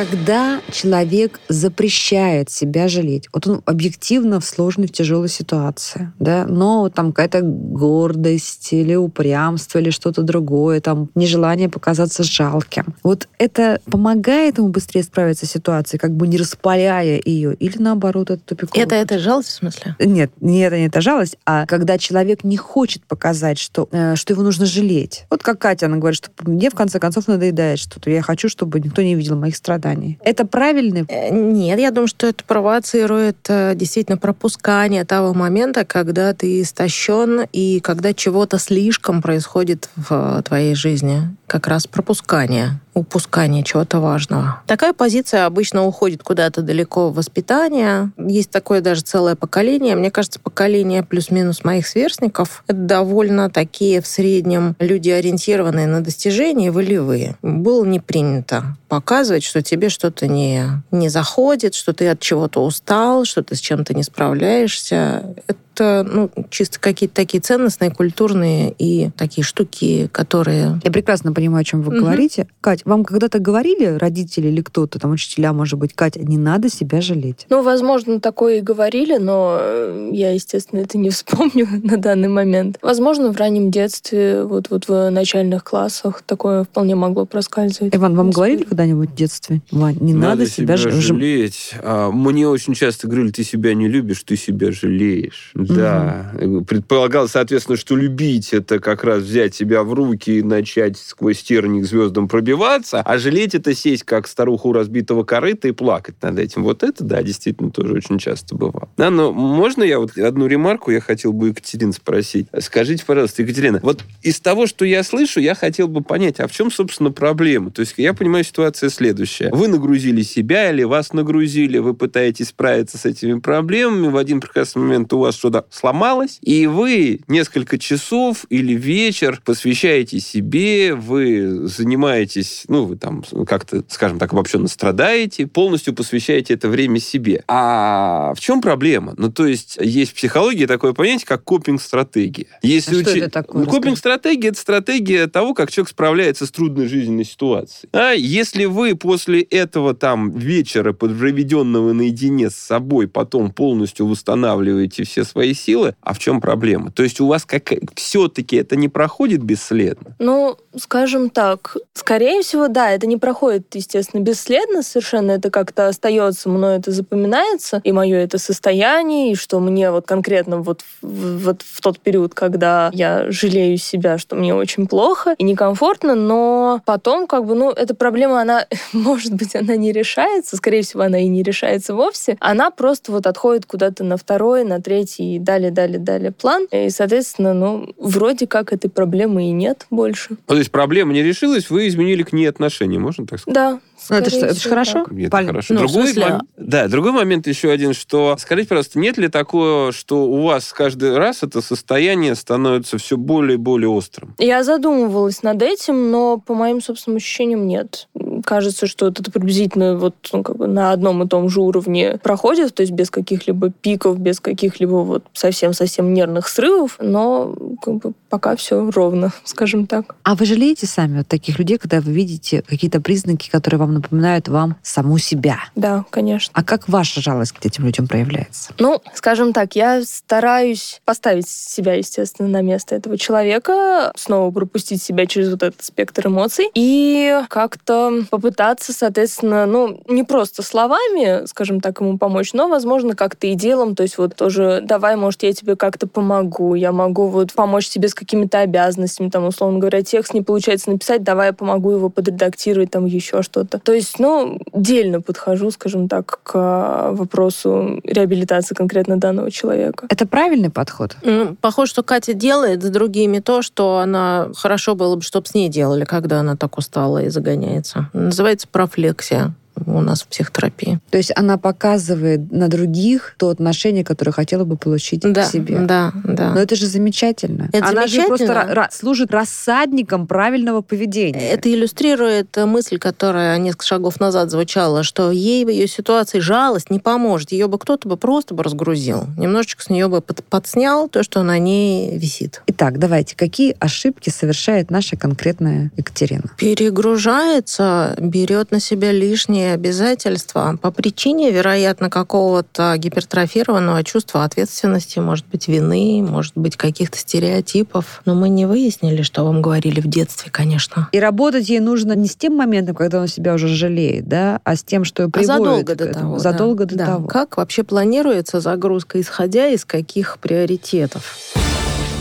Когда 0.01 0.63
человек 0.73 1.41
запрещает 1.49 2.49
себя 2.49 2.89
жалеть, 2.89 3.29
вот 3.35 3.47
он 3.47 3.61
объективно 3.67 4.41
в 4.41 4.47
сложной, 4.47 4.87
в 4.87 4.93
тяжелой 4.93 5.29
ситуации, 5.29 6.11
да, 6.19 6.47
но 6.47 6.89
там 6.89 7.13
какая-то 7.13 7.43
гордость 7.43 8.73
или 8.73 8.95
упрямство 8.95 9.79
или 9.79 9.91
что-то 9.91 10.23
другое, 10.23 10.81
там 10.81 11.11
нежелание 11.15 11.69
показаться 11.69 12.23
жалким. 12.23 12.95
Вот 13.03 13.29
это 13.37 13.79
помогает 13.85 14.57
ему 14.57 14.69
быстрее 14.69 15.03
справиться 15.03 15.45
с 15.45 15.51
ситуацией, 15.51 16.01
как 16.01 16.13
бы 16.13 16.27
не 16.27 16.39
распаляя 16.39 17.21
ее, 17.23 17.53
или 17.53 17.77
наоборот, 17.77 18.31
это 18.31 18.43
тупиковый 18.43 18.83
Это, 18.83 18.95
это 18.95 19.19
жалость, 19.19 19.51
в 19.51 19.53
смысле? 19.53 19.97
Нет, 19.99 20.33
не 20.41 20.61
это 20.61 20.79
не 20.79 20.87
это 20.87 21.03
жалость, 21.03 21.37
а 21.45 21.67
когда 21.67 21.99
человек 21.99 22.43
не 22.43 22.57
хочет 22.57 23.05
показать, 23.05 23.59
что, 23.59 23.87
э, 23.93 24.17
что 24.17 24.33
его 24.33 24.43
нужно 24.43 24.65
жалеть. 24.65 25.27
Вот 25.29 25.43
как 25.43 25.59
Катя, 25.59 25.87
она 25.87 25.99
говорит, 25.99 26.17
что 26.17 26.31
мне 26.47 26.71
в 26.71 26.75
конце 26.75 26.99
концов 26.99 27.29
надоедает 27.29 27.79
что-то. 27.79 28.09
Я 28.11 28.23
хочу, 28.23 28.49
чтобы 28.49 28.81
никто 28.81 29.03
не 29.03 29.15
видел 29.15 29.37
моих 29.37 29.57
страданий. 29.57 29.90
Это 30.23 30.47
правильный 30.47 31.01
Э, 31.09 31.31
Нет, 31.31 31.79
я 31.79 31.91
думаю, 31.91 32.09
что 32.09 32.27
это 32.27 32.45
провоцирует 32.45 33.39
э, 33.49 33.75
действительно 33.75 34.17
пропускание 34.19 35.05
того 35.05 35.35
момента, 35.35 35.85
когда 35.85 36.33
ты 36.33 36.63
истощен 36.63 37.47
и 37.53 37.81
когда 37.81 38.13
чего-то 38.15 38.59
слишком 38.59 39.23
происходит 39.23 39.89
в 39.97 40.43
твоей 40.43 40.75
жизни. 40.75 41.35
Как 41.51 41.67
раз 41.67 41.89
пропускание, 41.89 42.79
упускание 42.95 43.65
чего-то 43.65 43.99
важного. 43.99 44.63
Такая 44.69 44.93
позиция 44.93 45.47
обычно 45.47 45.85
уходит 45.85 46.23
куда-то 46.23 46.63
далеко 46.63 47.11
в 47.11 47.15
воспитание. 47.15 48.13
Есть 48.17 48.53
такое 48.53 48.81
даже 48.81 49.01
целое 49.01 49.35
поколение. 49.35 49.97
Мне 49.97 50.13
кажется, 50.13 50.39
поколение 50.39 51.03
плюс-минус 51.03 51.65
моих 51.65 51.89
сверстников 51.89 52.63
это 52.69 52.79
довольно 52.79 53.51
такие 53.51 54.01
в 54.01 54.07
среднем 54.07 54.77
люди, 54.79 55.11
ориентированные 55.11 55.89
на 55.89 56.05
достижения, 56.05 56.71
волевые. 56.71 57.37
Было 57.43 57.85
не 57.85 57.99
принято 57.99 58.77
показывать, 58.89 59.43
что 59.43 59.61
тебе 59.61 59.89
что-то 59.89 60.29
не, 60.29 60.67
не 60.93 61.09
заходит, 61.09 61.75
что 61.75 61.93
ты 61.93 62.07
от 62.07 62.21
чего-то 62.21 62.65
устал, 62.65 63.25
что 63.25 63.43
ты 63.43 63.57
с 63.57 63.61
чем-то 63.61 63.93
не 63.93 64.05
справляешься. 64.05 65.35
Это 65.49 65.59
ну, 65.79 66.31
чисто 66.51 66.79
какие-то 66.81 67.15
такие 67.15 67.41
ценностные, 67.41 67.91
культурные 67.91 68.75
и 68.79 69.11
такие 69.17 69.45
штуки, 69.45 70.09
которые... 70.13 70.81
Я 70.85 70.91
прекрасно 70.91 71.33
понимаю, 71.33 71.63
о 71.63 71.65
чем 71.65 71.83
вы 71.83 71.93
Мгм. 71.95 72.01
говорите. 72.05 72.47
Кать, 72.61 72.83
вам 72.85 73.05
когда-то 73.05 73.39
говорили 73.39 73.85
родители 73.85 74.49
или 74.49 74.61
кто-то, 74.63 74.99
там, 74.99 75.13
учителя, 75.13 75.53
может 75.53 75.79
быть, 75.79 75.95
Катя, 75.95 76.21
не 76.21 76.39
надо 76.39 76.69
себя 76.69 77.01
жалеть? 77.01 77.47
Ну, 77.51 77.63
возможно, 77.63 78.21
такое 78.21 78.59
и 78.59 78.61
говорили, 78.61 79.17
но 79.17 79.59
э, 79.61 80.11
я, 80.13 80.33
естественно, 80.33 80.81
это 80.81 80.99
не 80.99 81.11
вспомню 81.11 81.67
на 81.83 81.97
данный 81.97 82.29
момент. 82.29 82.79
Возможно, 82.83 83.33
в 83.33 83.37
раннем 83.37 83.71
детстве, 83.71 84.45
вот, 84.45 84.71
вот 84.71 84.89
в 84.89 85.11
начальных 85.11 85.65
классах 85.65 86.23
такое 86.27 86.65
вполне 86.65 86.95
могло 86.95 87.27
проскальзывать. 87.27 87.95
Иван, 87.95 88.15
вам 88.17 88.31
говорили 88.31 88.65
когда-нибудь 88.65 89.11
в 89.11 89.15
детстве? 89.15 89.61
Вань, 89.71 89.97
не 90.01 90.15
надо, 90.15 90.47
себя, 90.47 90.77
ж- 90.77 90.91
ж- 90.91 91.01
жалеть. 91.01 91.75
А, 91.83 92.11
Мне 92.11 92.49
очень 92.49 92.75
часто 92.75 93.07
говорили, 93.09 93.31
ты 93.31 93.45
себя 93.45 93.75
не 93.75 93.89
любишь, 93.89 94.23
ты 94.25 94.37
себя 94.37 94.73
жалеешь. 94.73 95.53
Да. 95.69 96.33
Предполагалось, 96.67 97.33
соответственно, 97.33 97.77
что 97.77 97.97
любить 97.97 98.53
это 98.53 98.79
как 98.79 99.05
раз 99.05 99.23
взять 99.23 99.55
себя 99.55 99.83
в 99.83 99.93
руки 99.93 100.39
и 100.39 100.43
начать 100.43 100.97
сквозь 100.99 101.43
терник 101.43 101.85
к 101.85 101.87
звездам 101.87 102.29
пробиваться, 102.29 103.01
а 103.01 103.19
жалеть 103.19 103.55
это 103.55 103.75
сесть 103.75 104.05
как 104.05 104.27
старуху 104.27 104.73
разбитого 104.73 105.25
корыта 105.25 105.69
и 105.69 105.73
плакать 105.73 106.17
над 106.23 106.39
этим. 106.39 106.65
Вот 106.65 106.83
это, 106.83 107.05
да, 107.05 107.23
действительно 107.23 107.71
тоже 107.71 107.95
очень 107.95 108.19
часто 108.19 108.55
бывало. 108.55 108.89
Да, 108.97 109.11
но 109.11 109.33
можно 109.33 109.83
я 109.83 109.99
вот 109.99 110.17
одну 110.17 110.47
ремарку 110.47 110.91
я 110.91 111.01
хотел 111.01 111.33
бы 111.33 111.49
Екатерин 111.49 111.93
спросить? 111.93 112.47
Скажите, 112.59 113.05
пожалуйста, 113.05 113.43
Екатерина, 113.43 113.81
вот 113.83 114.05
из 114.23 114.41
того, 114.41 114.67
что 114.67 114.85
я 114.85 115.03
слышу, 115.03 115.41
я 115.41 115.55
хотел 115.55 115.89
бы 115.89 116.03
понять, 116.03 116.41
а 116.41 116.47
в 116.47 116.53
чем, 116.53 116.71
собственно, 116.71 117.11
проблема? 117.11 117.71
То 117.71 117.81
есть 117.81 117.95
я 117.97 118.15
понимаю, 118.15 118.45
ситуация 118.45 118.91
следующая. 118.91 119.51
Вы 119.53 119.69
нагрузили 119.69 120.23
себя 120.23 120.71
или 120.71 120.83
вас 120.83 121.13
нагрузили, 121.13 121.79
вы 121.79 121.95
пытаетесь 121.95 122.49
справиться 122.49 122.99
с 122.99 123.05
этими 123.05 123.39
проблемами, 123.39 124.09
в 124.09 124.17
один 124.17 124.41
прекрасный 124.41 124.83
момент 124.83 125.13
у 125.13 125.19
вас 125.19 125.37
что-то 125.51 125.67
сломалось, 125.71 126.39
и 126.43 126.67
вы 126.67 127.21
несколько 127.29 127.79
часов 127.79 128.47
или 128.51 128.75
вечер 128.75 129.41
посвящаете 129.45 130.21
себе, 130.21 130.95
вы 130.95 131.67
занимаетесь, 131.67 132.65
ну, 132.69 132.85
вы 132.85 132.97
там 132.97 133.25
как-то, 133.47 133.85
скажем 133.89 134.19
так, 134.19 134.33
обобщенно 134.33 134.69
страдаете, 134.69 135.47
полностью 135.47 135.95
посвящаете 135.95 136.55
это 136.55 136.69
время 136.69 137.01
себе. 137.01 137.43
А 137.49 138.33
в 138.35 138.41
чем 138.41 138.61
проблема? 138.61 139.15
Ну, 139.17 139.31
то 139.31 139.47
есть 139.47 139.79
есть 139.81 140.13
в 140.13 140.15
психологии 140.15 140.67
такое 140.67 140.93
понятие, 140.93 141.27
как 141.27 141.45
копинг-стратегия. 141.45 142.47
Если 142.63 142.97
А 142.97 143.03
что 143.03 143.11
учи- 143.11 143.21
это 143.21 143.31
такое? 143.31 143.65
Ну, 143.65 143.71
Копинг-стратегия– 143.71 144.49
это 144.51 144.61
стратегия 144.61 145.27
того, 145.27 145.55
как 145.55 145.71
человек 145.71 145.91
справляется 145.91 146.47
с 146.47 146.51
трудной 146.51 146.87
жизненной 146.87 147.25
ситуацией. 147.25 147.91
А 147.93 148.13
если 148.13 148.65
вы 148.67 148.95
после 148.95 149.43
этого 149.43 149.95
там 149.95 150.31
вечера, 150.33 150.93
проведенного 150.93 151.93
наедине 151.93 152.51
с 152.51 152.57
собой, 152.57 153.09
потом 153.09 153.53
полностью 153.53 154.07
восстанавливаете 154.07 155.05
все 155.05 155.25
свои 155.25 155.40
силы, 155.55 155.95
а 156.03 156.15
в 156.15 156.19
чем 156.19 156.41
проблема? 156.41 156.91
То 156.91 157.03
есть 157.03 157.21
у 157.21 157.27
вас 157.27 157.45
как 157.45 157.73
все-таки 157.95 158.57
это 158.57 158.77
не 158.77 158.89
проходит 158.89 159.43
бесследно? 159.43 160.15
Ну, 160.19 160.57
скажем 160.77 161.31
так, 161.31 161.77
скорее 161.95 162.43
всего, 162.43 162.69
да, 162.69 162.91
это 162.91 163.07
не 163.07 163.17
проходит, 163.17 163.75
естественно, 163.75 164.21
бесследно 164.21 164.83
совершенно, 164.83 165.33
это 165.33 165.51
как-то 165.51 165.89
остается, 165.89 166.49
мной 166.49 166.77
это 166.77 166.93
запоминается, 166.93 167.81
и 167.85 167.93
мое 167.93 168.19
это 168.19 168.39
состояние, 168.39 169.33
и 169.33 169.35
что 169.35 169.61
мне 169.61 169.91
вот 169.91 170.07
конкретно 170.07 170.59
вот, 170.59 170.83
вот 171.03 171.63
в 171.63 171.81
тот 171.81 172.01
период, 172.01 172.35
когда 172.35 172.91
я 172.93 173.31
жалею 173.31 173.77
себя, 173.79 174.19
что 174.19 174.37
мне 174.37 174.55
очень 174.55 174.87
плохо 174.87 175.35
и 175.39 175.45
некомфортно, 175.45 176.15
но 176.15 176.83
потом 176.85 177.27
как 177.27 177.47
бы, 177.47 177.55
ну, 177.55 177.71
эта 177.71 177.95
проблема, 177.95 178.41
она, 178.41 178.67
может 178.93 179.35
быть, 179.35 179.55
она 179.57 179.77
не 179.77 179.93
решается, 179.93 180.57
скорее 180.57 180.83
всего, 180.83 181.03
она 181.03 181.19
и 181.19 181.29
не 181.29 181.43
решается 181.43 181.95
вовсе, 181.95 182.37
она 182.41 182.71
просто 182.71 183.13
вот 183.13 183.27
отходит 183.27 183.67
куда-то 183.67 184.05
на 184.05 184.17
второй, 184.17 184.65
на 184.65 184.81
третий 184.81 185.30
и 185.37 185.39
далее, 185.39 185.71
далее, 185.71 185.99
далее 185.99 186.33
план, 186.33 186.67
и, 186.71 186.91
соответственно, 186.91 187.55
ну, 187.55 187.93
вроде 187.99 188.47
как 188.47 188.73
этой 188.73 188.89
проблемы 188.91 189.49
и 189.49 189.53
нет 189.53 189.87
больше. 189.91 190.27
Ну, 190.31 190.37
То 190.47 190.57
есть 190.57 190.71
проблема 190.71 191.13
не 191.13 191.23
решилась, 191.23 191.71
вы 191.71 191.89
изменили 191.89 192.23
к 192.23 192.33
ней 192.33 192.47
отношение, 192.47 192.99
можно 193.01 193.27
так 193.27 193.41
сказать? 193.41 193.55
Да. 193.55 193.81
Ну, 194.09 194.17
это, 194.17 194.31
ж- 194.31 194.35
это 194.35 194.55
ж 194.55 194.59
всего, 194.59 194.71
хорошо. 194.71 195.05
так. 195.05 195.13
Это 195.13 195.31
Паль- 195.31 195.47
хорошо. 195.47 195.75
Ну, 195.75 195.81
другой 195.81 196.03
смысле, 196.05 196.25
мом- 196.25 196.41
Да, 196.57 196.89
другой 196.89 197.13
момент 197.13 197.47
еще 197.47 197.71
один, 197.71 197.93
что 197.93 198.35
скажите, 198.39 198.69
пожалуйста, 198.71 198.99
нет 198.99 199.19
ли 199.19 199.29
такого, 199.29 199.93
что 199.93 200.25
у 200.25 200.43
вас 200.43 200.73
каждый 200.73 201.17
раз 201.19 201.43
это 201.43 201.61
состояние 201.61 202.35
становится 202.35 202.97
все 202.99 203.17
более 203.19 203.55
и 203.55 203.59
более 203.59 203.91
острым? 203.91 204.35
Я 204.39 204.65
задумывалась 204.65 205.43
над 205.43 205.63
этим, 205.63 206.11
но 206.11 206.39
по 206.39 206.55
моим 206.55 206.81
собственным 206.81 207.19
ощущениям 207.19 207.67
нет. 207.67 208.09
Кажется, 208.45 208.87
что 208.87 209.09
это 209.09 209.23
приблизительно 209.31 209.97
вот 209.97 210.15
ну, 210.33 210.43
как 210.43 210.57
бы 210.57 210.67
на 210.67 210.93
одном 210.93 211.23
и 211.23 211.29
том 211.29 211.49
же 211.49 211.61
уровне 211.61 212.19
проходит, 212.23 212.75
то 212.75 212.83
есть 212.83 212.93
без 212.93 213.11
каких-либо 213.11 213.71
пиков, 213.71 214.19
без 214.19 214.41
каких-либо 214.41 214.97
вот 214.97 215.25
совсем-совсем 215.33 216.13
нервных 216.13 216.49
срывов, 216.49 216.97
но 217.01 217.55
как 217.83 217.95
бы 217.97 218.13
пока 218.29 218.57
все 218.57 218.91
ровно, 218.91 219.33
скажем 219.45 219.87
так. 219.87 220.15
А 220.23 220.35
вы 220.35 220.47
жалеете 220.47 220.87
сами 220.87 221.19
вот 221.19 221.29
таких 221.29 221.59
людей, 221.59 221.79
когда 221.79 222.01
вы 222.01 222.13
видите 222.13 222.63
какие-то 222.63 223.01
признаки, 223.01 223.51
которые 223.51 223.79
вам 223.79 223.95
напоминают 223.95 224.49
вам 224.49 224.77
саму 224.83 225.19
себя? 225.19 225.59
Да, 225.75 226.05
конечно. 226.11 226.53
А 226.55 226.65
как 226.65 226.89
ваша 226.89 227.21
жалость 227.21 227.53
к 227.53 227.67
этим 227.67 227.85
людям 227.85 228.07
проявляется? 228.07 228.73
Ну, 228.79 229.01
скажем 229.15 229.53
так, 229.53 229.77
я 229.77 230.03
стараюсь 230.05 231.01
поставить 231.05 231.49
себя, 231.49 231.95
естественно, 231.95 232.49
на 232.49 232.63
место 232.63 232.95
этого 232.95 233.19
человека, 233.19 234.13
снова 234.17 234.51
пропустить 234.51 235.03
себя 235.03 235.27
через 235.27 235.51
вот 235.51 235.63
этот 235.63 235.83
спектр 235.85 236.29
эмоций 236.29 236.67
и 236.75 237.41
как-то 237.49 238.25
попытаться, 238.31 238.93
соответственно, 238.93 239.67
ну, 239.67 240.01
не 240.09 240.25
просто 240.25 240.63
словами, 240.63 241.47
скажем 241.47 241.81
так, 241.81 242.01
ему 242.01 242.19
помочь, 242.19 242.53
но, 242.53 242.69
возможно, 242.69 243.15
как-то 243.15 243.47
и 243.47 243.55
делом, 243.55 243.95
то 243.95 244.03
есть 244.03 244.19
вот 244.19 244.35
тоже 244.37 244.81
давай, 244.83 245.17
может, 245.17 245.43
я 245.43 245.53
тебе 245.53 245.77
как-то 245.77 246.07
помогу, 246.07 246.75
я 246.75 246.93
могу 246.93 247.27
вот 247.27 247.53
помочь 247.53 247.89
тебе 247.89 248.09
с 248.09 248.15
какими-то 248.15 248.61
обязанностями, 248.61 249.29
там, 249.29 249.47
условно 249.47 249.79
говоря, 249.79 250.03
текст 250.03 250.35
не 250.35 250.43
получается 250.43 250.91
написать, 250.91 251.23
давай 251.23 251.49
я 251.49 251.53
помогу 251.53 251.91
его 251.91 252.09
подредактировать, 252.09 252.91
там, 252.91 253.05
еще 253.05 253.43
что-то. 253.43 253.79
То 253.79 253.93
есть, 253.93 254.19
ну, 254.19 254.59
дельно 254.73 255.21
подхожу, 255.21 255.71
скажем 255.71 256.09
так, 256.09 256.41
к 256.43 256.53
а, 256.55 257.13
вопросу 257.13 258.01
реабилитации 258.05 258.75
конкретно 258.75 259.19
данного 259.19 259.51
человека. 259.51 260.07
Это 260.09 260.27
правильный 260.27 260.71
подход? 260.71 261.17
Ну, 261.23 261.57
похоже, 261.61 261.91
что 261.91 262.03
Катя 262.03 262.35
делает 262.35 262.83
с 262.83 262.91
другими 262.91 263.41
то, 263.41 263.63
что 263.63 263.99
она 263.99 264.49
хорошо 264.57 264.95
было 264.95 265.17
бы, 265.17 265.23
чтобы 265.23 265.47
с 265.47 265.55
ней 265.55 265.69
делали, 265.69 266.05
когда 266.05 266.41
она 266.41 266.57
так 266.57 266.79
устала 266.79 267.23
и 267.23 267.29
загоняется. 267.29 268.11
Называется 268.21 268.69
профлексия 268.69 269.55
у 269.97 270.01
нас 270.01 270.23
в 270.23 270.27
психотерапии. 270.29 270.99
То 271.11 271.19
есть 271.19 271.33
она 271.37 271.59
показывает 271.59 272.51
на 272.53 272.69
других 272.69 273.35
то 273.39 273.49
отношение, 273.51 274.05
которое 274.05 274.33
хотела 274.33 274.65
бы 274.65 274.77
получить 274.77 275.21
Да, 275.23 275.45
к 275.47 275.51
себе. 275.51 275.79
да, 275.81 276.13
да. 276.25 276.53
Но 276.55 276.61
это 276.61 276.77
же 276.77 276.87
замечательно. 276.87 277.69
Это 277.73 277.89
Она 277.89 278.07
же 278.07 278.23
просто 278.27 278.47
замечательно. 278.47 278.73
ра- 278.73 278.87
ра- 278.87 278.93
служит 278.93 279.31
рассадником 279.31 280.27
правильного 280.27 280.81
поведения. 280.83 281.51
Это 281.51 281.73
иллюстрирует 281.73 282.57
мысль, 282.57 282.99
которая 282.99 283.59
несколько 283.59 283.87
шагов 283.87 284.21
назад 284.21 284.51
звучала, 284.51 285.03
что 285.03 285.31
ей 285.31 285.65
в 285.65 285.69
ее 285.69 285.87
ситуации 285.89 286.39
жалость 286.41 286.91
не 286.91 286.99
поможет. 286.99 287.53
Ее 287.53 287.67
бы 287.69 287.79
кто-то 287.79 288.09
бы 288.09 288.17
просто 288.17 288.55
бы 288.55 288.63
разгрузил. 288.63 289.25
Немножечко 289.37 289.83
с 289.83 289.91
нее 289.91 290.09
бы 290.09 290.21
под- 290.21 290.45
подснял 290.45 291.09
то, 291.09 291.23
что 291.23 291.43
на 291.43 291.59
ней 291.59 292.17
висит. 292.19 292.63
Итак, 292.67 292.99
давайте, 292.99 293.37
какие 293.37 293.77
ошибки 293.79 294.31
совершает 294.31 294.91
наша 294.91 295.17
конкретная 295.17 295.91
Екатерина? 295.97 296.45
Перегружается, 296.57 298.15
берет 298.19 298.71
на 298.71 298.81
себя 298.81 299.13
лишнее, 299.13 299.77
обязательства 299.81 300.79
по 300.81 300.91
причине, 300.91 301.51
вероятно, 301.51 302.11
какого-то 302.11 302.95
гипертрофированного 302.99 304.05
чувства 304.05 304.45
ответственности, 304.45 305.19
может 305.21 305.47
быть, 305.47 305.69
вины, 305.69 306.23
может 306.23 306.53
быть, 306.55 306.77
каких-то 306.77 307.17
стереотипов. 307.17 308.21
Но 308.27 308.35
мы 308.35 308.51
не 308.51 308.67
выяснили, 308.67 309.23
что 309.23 309.43
вам 309.45 309.63
говорили 309.63 310.01
в 310.01 310.07
детстве, 310.07 310.51
конечно. 310.51 311.09
И 311.13 311.19
работать 311.19 311.69
ей 311.71 311.81
нужно 311.81 312.13
не 312.13 312.29
с 312.29 312.37
тем 312.37 312.57
моментом, 312.57 312.95
когда 312.95 313.21
он 313.21 313.27
себя 313.29 313.55
уже 313.55 313.69
жалеет, 313.69 314.29
да, 314.29 314.61
а 314.65 314.77
с 314.77 314.85
тем, 314.85 315.05
что 315.05 315.25
А 315.25 315.29
приводит 315.31 315.47
задолго 315.49 315.95
к 315.95 315.97
до 315.97 316.05
этому. 316.05 316.21
того. 316.21 316.35
да. 316.35 316.41
Задолго 316.41 316.85
до 316.85 316.95
Да. 316.97 317.07
того. 317.07 317.27
Как 317.27 317.57
вообще 317.57 317.83
планируется 317.83 318.61
загрузка, 318.61 319.19
исходя 319.21 319.67
из 319.69 319.87
каких 319.87 320.39
приоритетов? 320.41 321.37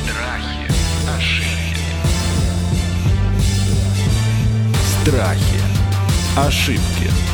Страхи, 0.01 0.71
ошибки. 1.17 1.85
Страхи. 5.03 5.59
Ошибки. 6.37 7.28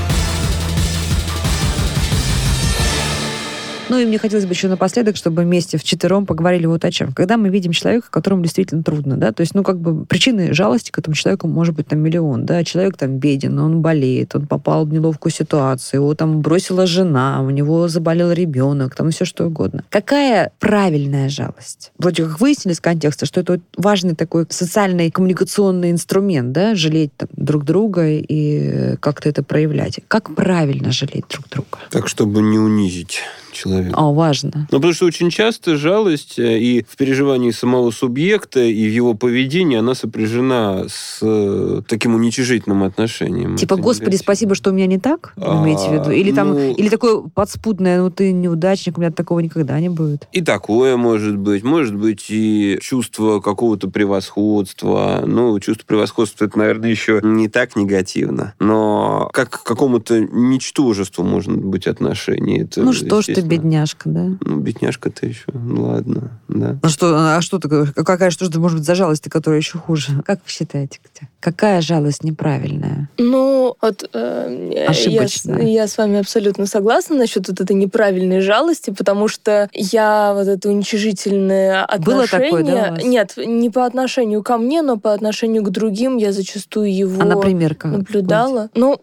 Ну 3.90 4.00
и 4.00 4.06
мне 4.06 4.18
хотелось 4.18 4.46
бы 4.46 4.54
еще 4.54 4.68
напоследок, 4.68 5.16
чтобы 5.16 5.44
вместе 5.44 5.78
в 5.78 5.84
четвером 5.84 6.26
поговорили 6.26 6.66
вот 6.66 6.84
о 6.86 6.92
чем. 6.92 7.12
Когда 7.12 7.38
мы 7.38 7.50
видим 7.50 7.72
человека, 7.72 8.08
которому 8.10 8.42
действительно 8.42 8.84
трудно, 8.84 9.18
да, 9.18 9.32
то 9.32 9.42
есть, 9.42 9.54
ну, 9.54 9.64
как 9.64 9.80
бы 9.80 10.06
причины 10.06 10.54
жалости 10.54 10.92
к 10.92 10.98
этому 10.98 11.14
человеку 11.16 11.48
может 11.48 11.76
быть 11.76 11.88
там 11.88 12.00
миллион, 12.00 12.46
да, 12.46 12.64
человек 12.64 12.98
там 12.98 13.18
беден, 13.18 13.60
он 13.60 13.82
болеет, 13.82 14.36
он 14.36 14.48
попал 14.48 14.86
в 14.86 14.94
неловкую 14.94 15.32
ситуацию, 15.32 16.02
его 16.02 16.16
там 16.16 16.42
бросила 16.42 16.88
жена, 16.88 17.42
у 17.42 17.50
него 17.52 17.88
заболел 17.88 18.32
ребенок, 18.32 18.96
там 18.96 19.12
все 19.12 19.26
что 19.26 19.46
угодно. 19.46 19.84
Какая 19.90 20.52
правильная 20.60 21.30
жалость? 21.30 21.92
Вроде 21.98 22.24
как 22.26 22.40
выяснили 22.40 22.74
из 22.74 22.82
контекста, 22.82 23.26
что 23.26 23.42
это 23.42 23.60
важный 23.78 24.16
такой 24.16 24.46
социальный 24.50 25.12
коммуникационный 25.12 25.92
инструмент, 25.92 26.52
да, 26.52 26.76
жалеть 26.76 27.16
там, 27.16 27.30
друг 27.34 27.66
друга 27.66 28.08
и 28.08 28.96
как-то 28.98 29.30
это 29.30 29.44
проявлять. 29.44 30.00
Как 30.08 30.34
правильно 30.34 30.92
жалеть 30.92 31.26
друг 31.30 31.48
друга? 31.50 31.78
Так, 31.92 32.08
чтобы 32.08 32.42
не 32.42 32.58
унизить 32.58 33.22
человека. 33.56 33.96
О, 33.98 34.14
важно. 34.14 34.68
Ну, 34.72 34.78
потому 34.78 34.94
что 34.94 35.06
очень 35.06 35.30
часто 35.30 35.76
жалость 35.76 36.38
э, 36.40 36.60
и 36.60 36.84
в 36.88 36.96
переживании 36.98 37.52
самого 37.52 37.92
субъекта, 37.92 38.62
и 38.62 38.88
в 38.88 38.92
его 38.92 39.14
поведении, 39.14 39.78
она 39.78 39.96
сопряжена 39.96 40.84
с 40.88 41.20
э, 41.22 41.82
таким 41.88 42.16
уничижительным 42.16 42.84
отношением. 42.84 43.56
Типа, 43.56 43.74
Это 43.74 43.84
господи, 43.84 44.16
спасибо, 44.16 44.56
что 44.56 44.70
у 44.72 44.74
меня 44.74 44.88
не 44.88 45.00
так, 45.00 45.34
А, 45.38 45.64
имеете 45.64 45.90
в 45.90 45.94
виду? 45.94 46.12
Или 46.12 46.32
там, 46.32 46.54
ну- 46.54 46.74
или 46.76 46.90
такое 46.90 47.22
подспудное, 47.34 48.02
ну 48.02 48.10
ты 48.10 48.32
неудачник, 48.32 48.98
у 48.98 49.02
меня 49.02 49.12
такого 49.12 49.40
никогда 49.40 49.80
не 49.80 49.90
будет. 49.90 50.28
И 50.32 50.42
такое 50.42 50.98
может 50.98 51.38
быть. 51.38 51.64
Может 51.64 51.96
быть 51.96 52.26
и 52.30 52.78
чувство 52.82 53.40
какого-то 53.40 53.90
превосходства. 53.90 55.24
Ну, 55.26 55.60
чувство 55.60 55.86
превосходства, 55.86 56.46
это, 56.46 56.58
наверное, 56.58 56.90
еще 56.90 57.20
не 57.24 57.48
так 57.48 57.76
негативно. 57.76 58.54
Но 58.60 59.30
как 59.34 59.50
к 59.50 59.64
какому-то 59.64 60.20
ничтожеству 60.20 61.24
может 61.24 61.56
быть 61.56 61.88
отношение. 61.88 62.64
Это, 62.64 62.82
ну 62.82 62.94
что 62.94 63.22
ж 63.22 63.26
ты. 63.28 63.42
Бедняжка, 63.48 64.10
да? 64.10 64.26
Ну, 64.42 64.60
бедняжка-то 64.60 65.26
еще. 65.26 65.46
Ну, 65.54 65.84
ладно, 65.86 66.40
да. 66.48 66.78
Ну 66.82 66.90
что, 66.90 67.14
а 67.36 67.42
что 67.42 67.60
такое? 67.60 67.86
Какая 67.88 68.30
что 68.30 68.46
же 68.52 68.60
может 68.60 68.78
быть 68.80 68.86
за 68.88 68.96
жалость, 68.96 69.30
которая 69.30 69.60
еще 69.60 69.78
хуже? 69.78 70.22
Как 70.26 70.40
вы 70.46 70.50
считаете, 70.50 71.00
Катя? 71.02 71.30
Какая 71.40 71.82
жалость 71.82 72.24
неправильная? 72.24 73.10
Ну, 73.18 73.76
вот 73.82 74.10
э, 74.14 74.72
я, 74.76 74.88
с- 74.88 74.90
Ошибочная. 74.90 75.62
я 75.62 75.88
с 75.88 75.98
вами 75.98 76.20
абсолютно 76.20 76.66
согласна 76.66 77.16
насчет 77.16 77.48
вот 77.48 77.60
этой 77.62 77.76
неправильной 77.76 78.42
жалости, 78.42 78.90
потому 78.92 79.28
что 79.28 79.70
я 79.74 80.34
вот 80.34 80.48
это 80.48 80.70
уничижительное 80.70 81.88
Было 82.00 82.24
отношение... 82.24 82.50
такое, 82.50 82.64
да, 82.64 82.88
у 82.90 82.96
вас? 82.96 83.04
Нет, 83.04 83.34
не 83.38 83.70
по 83.70 83.86
отношению 83.86 84.44
ко 84.44 84.58
мне, 84.58 84.82
но 84.82 84.98
по 84.98 85.14
отношению 85.14 85.64
к 85.64 85.70
другим 85.70 86.18
я 86.18 86.32
зачастую 86.32 86.96
его 86.96 87.22
А, 87.22 87.26
например, 87.26 87.76
как? 87.76 87.92
наблюдала. 87.92 88.70
Ну, 88.76 89.00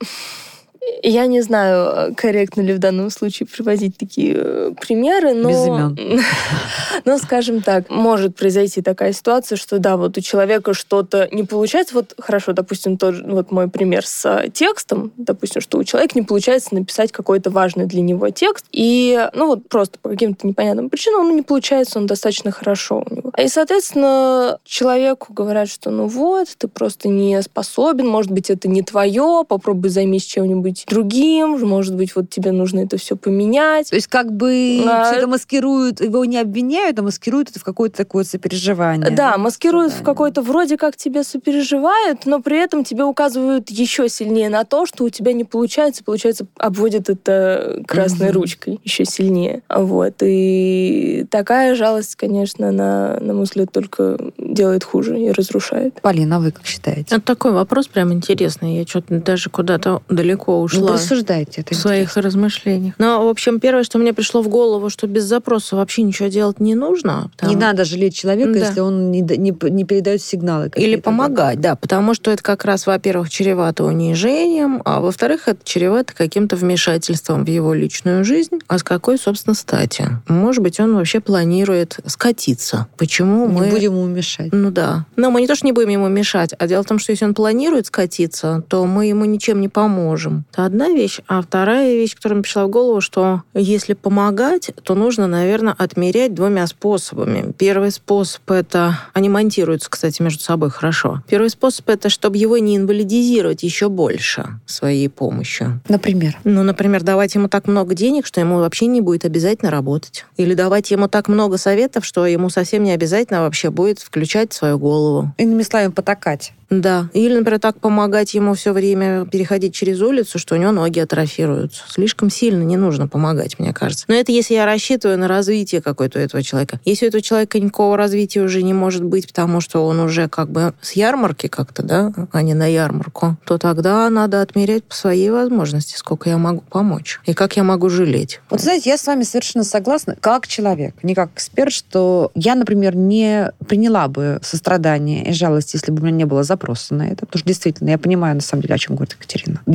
я 1.03 1.27
не 1.27 1.41
знаю, 1.43 2.15
корректно 2.17 2.61
ли 2.61 2.73
в 2.73 2.79
данном 2.79 3.11
случае 3.11 3.47
приводить 3.47 3.97
такие 3.97 4.35
э, 4.37 4.73
примеры, 4.81 5.35
но... 5.35 5.49
Без 5.49 5.67
имен. 5.67 6.21
Но, 7.05 7.19
скажем 7.19 7.63
так, 7.63 7.91
может 7.91 8.37
произойти 8.37 8.83
такая 8.83 9.13
ситуация, 9.13 9.57
что 9.57 9.79
да, 9.79 9.97
вот 9.97 10.17
у 10.17 10.21
человека 10.21 10.75
что-то 10.75 11.29
не 11.33 11.43
получается. 11.43 11.95
Вот 11.95 12.15
хорошо, 12.19 12.53
допустим, 12.53 12.97
тот, 12.97 13.17
вот 13.25 13.51
мой 13.51 13.69
пример 13.69 14.07
с 14.07 14.25
э, 14.25 14.51
текстом, 14.51 15.13
допустим, 15.17 15.61
что 15.61 15.79
у 15.79 15.85
человека 15.85 16.19
не 16.19 16.25
получается 16.25 16.75
написать 16.75 17.11
какой-то 17.11 17.51
важный 17.51 17.87
для 17.87 18.03
него 18.03 18.29
текст, 18.31 18.67
и, 18.71 19.29
ну 19.35 19.49
вот 19.49 19.69
просто 19.69 19.99
по 20.01 20.11
каким-то 20.11 20.47
непонятным 20.47 20.91
причинам 20.91 21.27
он 21.27 21.37
не 21.37 21.43
получается, 21.43 21.99
он 21.99 22.07
достаточно 22.07 22.51
хорошо 22.51 23.05
у 23.09 23.15
него. 23.15 23.33
И, 23.37 23.49
соответственно, 23.49 24.59
человеку 24.65 25.33
говорят, 25.33 25.69
что 25.69 25.91
ну 25.91 26.07
вот, 26.07 26.49
ты 26.57 26.69
просто 26.69 27.09
не 27.09 27.41
способен, 27.43 28.07
может 28.07 28.31
быть, 28.31 28.51
это 28.51 28.69
не 28.69 28.83
твое, 28.83 29.45
попробуй 29.49 29.91
займись 29.91 30.25
чем-нибудь 30.25 30.72
другим, 30.89 31.59
может 31.67 31.95
быть, 31.95 32.15
вот 32.17 32.31
тебе 32.31 32.53
нужно 32.53 32.81
это 32.81 32.97
все 32.97 33.17
поменять. 33.17 33.91
То 33.91 33.97
есть 33.97 34.07
как 34.09 34.33
бы 34.33 34.85
А, 34.89 35.05
все 35.05 35.17
это 35.17 35.27
маскируют, 35.27 36.01
его 36.01 36.25
не 36.25 36.39
обвиняют, 36.39 36.99
а 36.99 37.03
маскируют 37.03 37.51
это 37.51 37.61
в 37.61 37.65
какое-то 37.65 37.97
такое 37.97 38.25
сопереживание. 38.25 39.11
Да, 39.11 39.37
маскируют 39.39 39.93
в 39.93 39.95
Ожидание. 39.97 40.05
какой-то 40.15 40.43
вроде 40.43 40.77
как 40.77 40.97
тебе 40.97 41.23
сопереживают, 41.25 42.27
но 42.27 42.41
при 42.41 42.59
этом 42.59 42.85
тебе 42.85 43.05
указывают 43.05 43.71
еще 43.71 44.09
сильнее 44.09 44.49
на 44.49 44.65
то, 44.65 44.87
что 44.87 45.05
у 45.05 45.11
тебя 45.11 45.33
не 45.33 45.45
получается, 45.45 46.03
получается, 46.05 46.47
обводят 46.57 47.09
это 47.11 47.83
красной 47.87 48.29
Мгм. 48.29 48.35
ручкой 48.37 48.81
еще 48.85 49.05
сильнее. 49.05 49.63
Вот. 49.69 50.15
И 50.23 51.27
такая 51.31 51.75
жалость, 51.75 52.17
конечно, 52.17 52.69
она, 52.69 53.19
на 53.21 53.35
мой 53.35 53.45
взгляд, 53.45 53.71
только 53.73 54.19
делает 54.39 54.85
хуже 54.85 55.19
и 55.21 55.31
разрушает. 55.31 56.01
Полина, 56.03 56.37
а 56.37 56.41
вы 56.41 56.53
как 56.53 56.67
считаете? 56.67 57.15
Это 57.17 57.21
такой 57.21 57.53
вопрос 57.53 57.89
прям 57.89 58.13
интересный. 58.13 58.77
Я 58.79 58.87
что-то 58.87 59.21
даже 59.21 59.51
куда-то 59.51 60.03
далеко 60.09 60.61
Ну, 60.63 60.85
ушла. 60.85 60.93
рассуждайте. 60.95 61.61
Это 61.63 61.75
в 61.75 61.79
своих 61.79 62.03
интересно. 62.05 62.23
размышлениях. 62.23 62.95
Но, 62.99 63.25
в 63.25 63.29
общем, 63.29 63.61
первое, 63.61 63.85
что 63.85 63.99
мне 63.99 64.13
пришло 64.13 64.43
в 64.43 64.49
голову, 64.49 64.91
что 64.91 65.07
без 65.07 65.25
запроса 65.25 65.77
вообще 65.77 66.03
ничего 66.03 66.29
делать 66.29 66.61
не 66.61 66.75
нужно. 66.75 67.31
Не 67.43 67.51
Там- 67.51 67.59
надо 67.59 67.85
жалеть 67.85 68.15
человека, 68.15 68.53
Да. 68.53 68.59
если 68.59 68.81
он 68.81 69.11
не, 69.11 69.21
не, 69.21 69.55
не 69.71 69.85
передает 69.85 70.23
сигналы. 70.23 70.71
Или 70.77 70.97
помогать, 70.97 71.61
да, 71.61 71.77
потому 71.77 72.15
что 72.15 72.31
это 72.31 72.43
как 72.43 72.65
раз, 72.65 72.87
во-первых, 72.87 73.31
чревато 73.31 73.85
унижением, 73.85 74.83
а 74.85 75.01
во-вторых, 75.01 75.49
это 75.49 75.61
чревато 75.65 76.15
каким-то 76.15 76.57
вмешательством 76.57 77.45
в 77.45 77.49
его 77.49 77.75
личную 77.75 78.25
жизнь. 78.25 78.59
А 78.69 78.79
с 78.79 78.83
какой, 78.83 79.19
собственно, 79.19 79.55
стати? 79.55 80.09
Может 80.29 80.63
быть, 80.63 80.79
он 80.81 80.95
вообще 80.97 81.21
планирует 81.21 81.99
скатиться. 82.07 82.87
Почему 82.97 83.47
Не 83.49 83.53
мы... 83.55 83.67
будем 83.71 83.93
ему 83.95 84.07
мешать. 84.07 84.49
Ну 84.53 84.71
да. 84.71 85.07
Но 85.17 85.31
мы 85.31 85.41
не 85.41 85.47
то, 85.47 85.55
что 85.55 85.67
не 85.67 85.73
будем 85.73 85.89
ему 85.91 86.09
мешать, 86.09 86.55
а 86.59 86.67
дело 86.67 86.83
в 86.83 86.87
том, 86.87 86.99
что 86.99 87.13
если 87.13 87.25
он 87.25 87.35
планирует 87.35 87.87
скатиться, 87.87 88.63
то 88.69 88.85
мы 88.87 89.07
ему 89.07 89.25
ничем 89.25 89.61
не 89.61 89.69
поможем. 89.69 90.45
Это 90.53 90.67
одна 90.67 90.91
вещь. 90.91 91.21
А 91.29 91.41
вторая 91.41 91.95
вещь, 91.95 92.15
которая 92.15 92.37
мне 92.37 92.43
пришла 92.43 92.67
в 92.67 92.69
голову, 92.69 93.01
что 93.01 93.43
если 93.55 93.95
помогать, 93.95 94.71
то 94.83 94.95
нужно, 94.95 95.27
наверное, 95.27 95.75
отмерять 95.77 96.35
двумя 96.35 96.67
способами. 96.67 97.53
Первый 97.57 97.91
способ— 97.91 98.43
это... 98.51 98.99
Они 99.15 99.31
монтируются, 99.31 99.89
кстати, 99.89 100.21
между 100.21 100.43
собой 100.43 100.69
хорошо. 100.69 101.23
Первый 101.27 101.49
способ— 101.49 101.89
это 101.91 102.11
чтобы 102.11 102.37
его 102.37 102.59
не 102.59 102.77
инвалидизировать 102.77 103.63
еще 103.63 103.89
больше 103.89 104.61
своей 104.67 105.09
помощью. 105.09 105.81
Например. 105.89 106.39
Ну, 106.45 106.63
например, 106.63 107.03
давать 107.03 107.35
ему 107.35 107.49
так 107.49 107.67
много 107.67 107.95
денег, 107.95 108.27
что 108.27 108.39
ему 108.39 108.59
вообще 108.59 108.87
не 108.87 109.01
будет 109.01 109.25
обязательно 109.25 109.71
работать. 109.71 110.27
Или 110.37 110.53
давать 110.53 110.91
ему 110.91 111.09
так 111.09 111.29
много 111.29 111.57
советов, 111.57 112.05
что 112.05 112.27
ему 112.27 112.51
совсем 112.51 112.83
не 112.83 112.93
обязательно 112.93 113.41
вообще 113.41 113.71
будет 113.71 114.01
включать 114.01 114.53
свою 114.53 114.79
голову. 114.79 115.33
Иными 115.39 115.63
словами, 115.63 115.93
потакать. 115.93 116.53
Да. 116.81 117.11
Или, 117.13 117.37
например, 117.37 117.61
так 117.61 117.79
помогать 117.79 118.33
ему 118.33 118.55
все 118.55 118.73
время 118.73 119.27
переходить 119.27 119.75
через 119.75 120.01
улицу, 120.01 120.39
что 120.43 120.57
у 120.57 120.59
него 120.59 120.73
ноги 120.73 120.99
атрофируются. 120.99 121.85
Слишком 121.89 122.29
сильно 122.29 122.63
не 122.63 122.77
нужно 122.77 123.07
помогать, 123.07 123.59
мне 123.59 123.73
кажется. 123.73 124.05
Но 124.09 124.15
это 124.15 124.33
если 124.33 124.55
я 124.55 124.67
рассчитываю 124.67 125.19
на 125.19 125.29
развитие 125.29 125.81
какое-то 125.81 126.19
у 126.19 126.23
этого 126.23 126.43
человека. 126.43 126.81
Если 126.85 127.07
у 127.07 127.09
этого 127.09 127.23
человека 127.23 127.61
никакого 127.61 127.97
развития 127.97 128.43
уже 128.43 128.63
не 128.63 128.75
может 128.75 129.05
быть, 129.05 129.29
потому 129.29 129.61
что 129.61 129.87
он 129.87 130.01
уже 130.01 130.29
как 130.29 130.51
бы 130.51 130.75
с 130.81 130.93
ярмарки 130.93 131.47
как-то, 131.47 131.83
да, 131.83 132.13
а 132.33 132.43
не 132.43 132.55
на 132.55 132.67
ярмарку, 132.67 133.37
то 133.45 133.57
тогда 133.57 134.11
надо 134.11 134.43
отмерять 134.43 134.83
по 134.85 134.95
своей 134.95 135.31
возможности, 135.31 135.97
сколько 135.97 136.29
я 136.29 136.39
могу 136.39 136.63
помочь 136.69 137.21
и 137.25 137.35
как 137.35 137.57
я 137.57 137.63
могу 137.63 137.89
жалеть. 137.89 138.41
Вот 138.51 138.61
знаете, 138.61 138.91
я 138.91 138.99
с 138.99 139.07
вами 139.07 139.23
совершенно 139.23 139.65
согласна, 139.65 140.17
как 140.21 140.49
человек, 140.49 140.97
не 141.05 141.15
как 141.15 141.31
эксперт, 141.35 141.73
что 141.73 142.33
я, 142.35 142.57
например, 142.57 142.97
не 142.97 143.53
приняла 143.69 144.09
бы 144.09 144.41
сострадание 144.43 145.25
и 145.29 145.33
жалость, 145.33 145.75
если 145.75 145.93
бы 145.93 146.03
у 146.03 146.05
меня 146.05 146.17
не 146.17 146.25
было 146.25 146.43
запроса 146.43 146.95
на 146.95 147.09
это. 147.09 147.27
Потому 147.27 147.39
что 147.39 147.49
действительно, 147.49 147.91
я 147.91 147.99
понимаю, 147.99 148.35
на 148.35 148.41
самом 148.41 148.63
деле, 148.63 148.75
о 148.75 148.79
чем 148.79 148.97
говорит 148.97 149.15
Екатерина. 149.15 149.61
В 149.67 149.71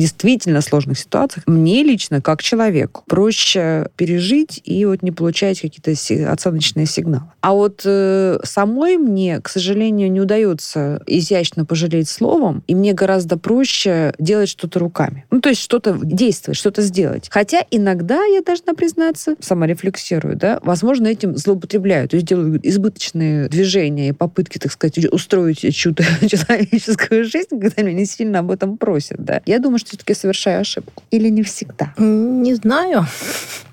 действительно 0.58 0.62
сложных 0.62 0.98
ситуациях 0.98 1.46
мне 1.46 1.82
лично, 1.82 2.20
как 2.20 2.42
человеку, 2.42 3.02
проще 3.06 3.88
пережить 3.96 4.60
и 4.64 4.84
вот 4.84 5.02
не 5.02 5.10
получать 5.10 5.60
какие-то 5.60 5.92
оценочные 6.30 6.86
сигналы. 6.86 7.24
А 7.40 7.52
вот 7.52 7.82
э, 7.84 8.38
самой 8.44 8.96
мне, 8.96 9.40
к 9.40 9.48
сожалению, 9.48 10.10
не 10.10 10.20
удается 10.20 11.02
изящно 11.06 11.64
пожалеть 11.64 12.08
словом, 12.08 12.62
и 12.66 12.74
мне 12.74 12.92
гораздо 12.92 13.38
проще 13.38 14.12
делать 14.18 14.48
что-то 14.48 14.78
руками. 14.78 15.24
Ну, 15.30 15.40
то 15.40 15.48
есть 15.48 15.60
что-то 15.60 15.98
действовать, 16.02 16.58
что-то 16.58 16.82
сделать. 16.82 17.28
Хотя 17.30 17.62
иногда, 17.70 18.24
я 18.24 18.42
должна 18.42 18.74
признаться, 18.74 19.36
сама 19.40 19.66
рефлексирую, 19.66 20.36
да, 20.36 20.60
возможно, 20.62 21.06
этим 21.06 21.36
злоупотребляю, 21.36 22.08
то 22.08 22.16
есть 22.16 22.26
делаю 22.26 22.60
избыточные 22.62 23.48
движения 23.48 24.10
и 24.10 24.12
попытки 24.12 24.58
так 24.58 24.72
сказать, 24.72 24.98
устроить 25.12 25.60
чью-то 25.74 26.02
человеческую 26.28 27.24
жизнь, 27.24 27.60
когда 27.60 27.82
меня 27.82 27.98
не 27.98 28.06
сильно 28.06 28.40
об 28.40 28.50
этом 28.50 28.76
просят, 28.76 29.24
да. 29.24 29.42
Я 29.46 29.58
думаю, 29.58 29.78
что 29.78 29.90
все-таки 29.90 30.14
совершаю 30.48 30.60
ошибку. 30.60 31.02
Или 31.10 31.28
не 31.28 31.42
всегда. 31.42 31.92
Не 31.98 32.54
знаю. 32.54 33.06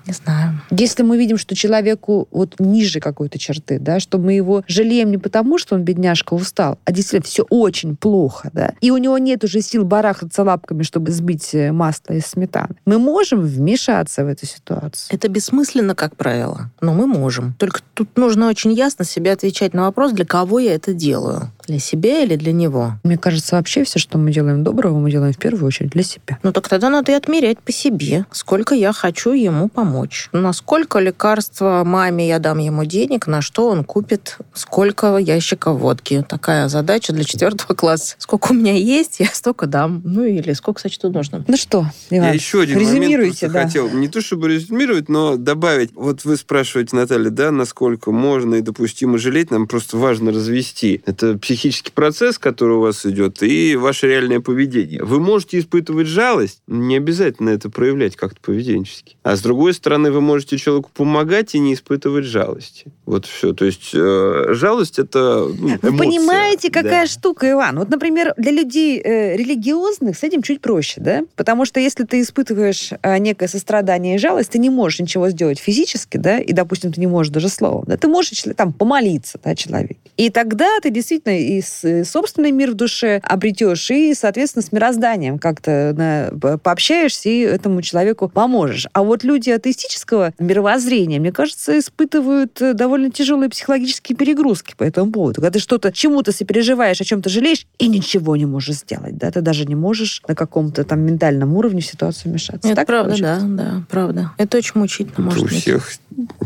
Не 0.06 0.12
знаю. 0.12 0.60
Если 0.70 1.02
мы 1.02 1.18
видим, 1.18 1.36
что 1.36 1.56
человеку 1.56 2.28
вот 2.30 2.60
ниже 2.60 3.00
какой-то 3.00 3.38
черты, 3.38 3.80
да, 3.80 3.98
что 3.98 4.18
мы 4.18 4.34
его 4.34 4.62
жалеем 4.68 5.10
не 5.10 5.18
потому, 5.18 5.58
что 5.58 5.74
он, 5.74 5.82
бедняжка, 5.82 6.34
устал, 6.34 6.78
а 6.84 6.92
действительно 6.92 7.26
все 7.26 7.44
очень 7.50 7.96
плохо, 7.96 8.50
да, 8.52 8.74
и 8.80 8.92
у 8.92 8.98
него 8.98 9.18
нет 9.18 9.42
уже 9.42 9.60
сил 9.62 9.84
барахаться 9.84 10.44
лапками, 10.44 10.84
чтобы 10.84 11.10
сбить 11.10 11.54
э, 11.54 11.72
масло 11.72 12.14
из 12.14 12.26
сметаны, 12.26 12.76
мы 12.84 12.98
можем 12.98 13.40
вмешаться 13.40 14.24
в 14.24 14.28
эту 14.28 14.46
ситуацию. 14.46 15.08
Это 15.10 15.28
бессмысленно, 15.28 15.96
как 15.96 16.14
правило, 16.14 16.70
но 16.80 16.94
мы 16.94 17.08
можем. 17.08 17.54
Только 17.58 17.80
тут 17.94 18.16
нужно 18.16 18.48
очень 18.48 18.72
ясно 18.72 19.04
себе 19.04 19.32
отвечать 19.32 19.74
на 19.74 19.86
вопрос, 19.86 20.12
для 20.12 20.24
кого 20.24 20.60
я 20.60 20.76
это 20.76 20.94
делаю. 20.94 21.50
Для 21.66 21.78
себя 21.78 22.22
или 22.22 22.36
для 22.36 22.52
него? 22.52 22.94
Мне 23.02 23.18
кажется, 23.18 23.56
вообще 23.56 23.84
все, 23.84 23.98
что 23.98 24.18
мы 24.18 24.32
делаем 24.32 24.62
доброго, 24.62 24.98
мы 24.98 25.10
делаем 25.10 25.32
в 25.32 25.38
первую 25.38 25.66
очередь 25.66 25.90
для 25.90 26.02
себя. 26.02 26.38
Ну 26.42 26.52
так 26.52 26.68
тогда 26.68 26.90
надо 26.90 27.12
и 27.12 27.14
отмерять 27.14 27.58
по 27.58 27.72
себе, 27.72 28.24
сколько 28.30 28.74
я 28.74 28.92
хочу 28.92 29.32
ему 29.32 29.68
помочь. 29.68 30.28
Насколько 30.32 30.98
лекарства 30.98 31.82
маме 31.84 32.28
я 32.28 32.38
дам 32.38 32.58
ему 32.58 32.84
денег, 32.84 33.26
на 33.26 33.42
что 33.42 33.68
он 33.68 33.84
купит, 33.84 34.38
сколько 34.54 35.16
ящиков 35.16 35.78
водки. 35.78 36.24
Такая 36.28 36.68
задача 36.68 37.12
для 37.12 37.24
четвертого 37.24 37.74
класса. 37.74 38.14
Сколько 38.18 38.52
у 38.52 38.54
меня 38.54 38.72
есть, 38.72 39.20
я 39.20 39.26
столько 39.26 39.66
дам. 39.66 40.02
Ну 40.04 40.24
или 40.24 40.52
сколько 40.52 40.80
сочту 40.80 41.10
нужно. 41.10 41.44
Ну 41.46 41.56
что, 41.56 41.86
Иван, 42.10 42.28
Я 42.28 42.34
еще 42.34 42.62
один 42.62 42.78
резюмируйте, 42.78 43.48
момент 43.48 43.52
да. 43.52 43.66
хотел, 43.66 43.90
не 43.90 44.08
то 44.08 44.20
чтобы 44.20 44.48
резюмировать, 44.48 45.08
но 45.08 45.36
добавить. 45.36 45.90
Вот 45.94 46.24
вы 46.24 46.36
спрашиваете, 46.36 46.96
Наталья, 46.96 47.30
да, 47.30 47.50
насколько 47.50 48.12
можно 48.12 48.56
и 48.56 48.60
допустимо 48.60 49.18
жалеть, 49.18 49.50
нам 49.50 49.66
просто 49.66 49.96
важно 49.96 50.30
развести. 50.30 51.02
Это 51.06 51.38
психический 51.56 51.90
процесс, 51.90 52.38
который 52.38 52.76
у 52.76 52.80
вас 52.80 53.06
идет, 53.06 53.42
и 53.42 53.76
ваше 53.76 54.08
реальное 54.08 54.40
поведение. 54.40 55.02
Вы 55.02 55.20
можете 55.20 55.58
испытывать 55.58 56.06
жалость, 56.06 56.60
не 56.66 56.96
обязательно 56.98 57.48
это 57.50 57.70
проявлять 57.70 58.14
как-то 58.14 58.38
поведенчески. 58.42 59.16
А 59.22 59.36
с 59.36 59.40
другой 59.40 59.72
стороны, 59.72 60.10
вы 60.10 60.20
можете 60.20 60.58
человеку 60.58 60.90
помогать 60.94 61.54
и 61.54 61.58
не 61.58 61.72
испытывать 61.72 62.26
жалости. 62.26 62.92
Вот 63.06 63.24
все. 63.24 63.54
То 63.54 63.64
есть 63.64 63.90
э, 63.94 64.48
жалость 64.50 64.98
это 64.98 65.46
ну, 65.48 65.54
Вы 65.80 65.88
эмоция. 65.88 65.90
понимаете, 65.98 66.70
какая 66.70 67.04
Да. 67.04 67.06
штука, 67.06 67.50
Иван? 67.50 67.78
Вот, 67.78 67.88
например, 67.88 68.34
для 68.36 68.52
людей 68.52 69.00
э, 69.02 69.36
религиозных 69.36 70.18
с 70.18 70.22
этим 70.22 70.42
чуть 70.42 70.60
проще, 70.60 71.00
да? 71.00 71.24
Потому 71.36 71.64
что 71.64 71.80
если 71.80 72.04
ты 72.04 72.20
испытываешь 72.20 72.90
э, 73.02 73.18
некое 73.18 73.48
сострадание 73.48 74.16
и 74.16 74.18
жалость, 74.18 74.50
ты 74.50 74.58
не 74.58 74.68
можешь 74.68 75.00
ничего 75.00 75.30
сделать 75.30 75.58
физически, 75.58 76.18
да, 76.18 76.38
и, 76.38 76.52
допустим, 76.52 76.92
ты 76.92 77.00
не 77.00 77.06
можешь 77.06 77.32
даже 77.32 77.48
словом, 77.48 77.84
да, 77.86 77.96
ты 77.96 78.08
можешь 78.08 78.44
там 78.56 78.74
помолиться, 78.74 79.40
да, 79.42 79.54
человеку. 79.54 80.00
И 80.18 80.28
тогда 80.30 80.68
ты 80.82 80.90
действительно 80.90 81.38
и 81.46 81.60
с- 81.62 82.04
собственный 82.04 82.50
мир 82.50 82.72
в 82.72 82.74
душе 82.74 83.20
обретешь, 83.22 83.90
и, 83.90 84.14
соответственно, 84.14 84.62
с 84.62 84.72
мирозданием 84.72 85.38
как-то 85.38 85.94
на- 85.96 86.38
по- 86.38 86.58
пообщаешься 86.58 87.28
и 87.28 87.40
этому 87.40 87.82
человеку 87.82 88.28
поможешь. 88.28 88.86
А 88.92 89.02
вот 89.02 89.24
люди 89.24 89.50
атеистического 89.50 90.32
мировоззрения, 90.38 91.20
мне 91.20 91.32
кажется, 91.32 91.78
испытывают 91.78 92.60
э, 92.60 92.74
довольно 92.74 93.10
тяжелые 93.10 93.48
психологические 93.50 94.16
перегрузки 94.16 94.74
по 94.76 94.82
этому 94.84 95.12
поводу. 95.12 95.36
Когда 95.40 95.50
ты 95.50 95.58
что-то, 95.58 95.92
чему-то 95.92 96.32
сопереживаешь, 96.32 97.00
о 97.00 97.04
чем-то 97.04 97.28
жалеешь, 97.30 97.66
и 97.78 97.88
ничего 97.88 98.36
не 98.36 98.46
можешь 98.46 98.76
сделать, 98.76 99.16
да, 99.16 99.30
ты 99.30 99.40
даже 99.40 99.64
не 99.66 99.74
можешь 99.74 100.22
на 100.28 100.34
каком-то 100.34 100.84
там 100.84 101.00
ментальном 101.00 101.54
уровне 101.56 101.80
в 101.80 101.86
ситуацию 101.86 102.30
вмешаться. 102.30 102.68
Это 102.68 102.76
Так 102.76 102.86
правда, 102.86 103.10
получается? 103.10 103.46
да, 103.46 103.64
да, 103.64 103.82
правда. 103.88 104.30
Это 104.38 104.56
очень 104.58 104.72
мучительно, 104.74 105.12
Это 105.12 105.22
может 105.22 105.40
у 105.40 105.44
быть. 105.44 105.64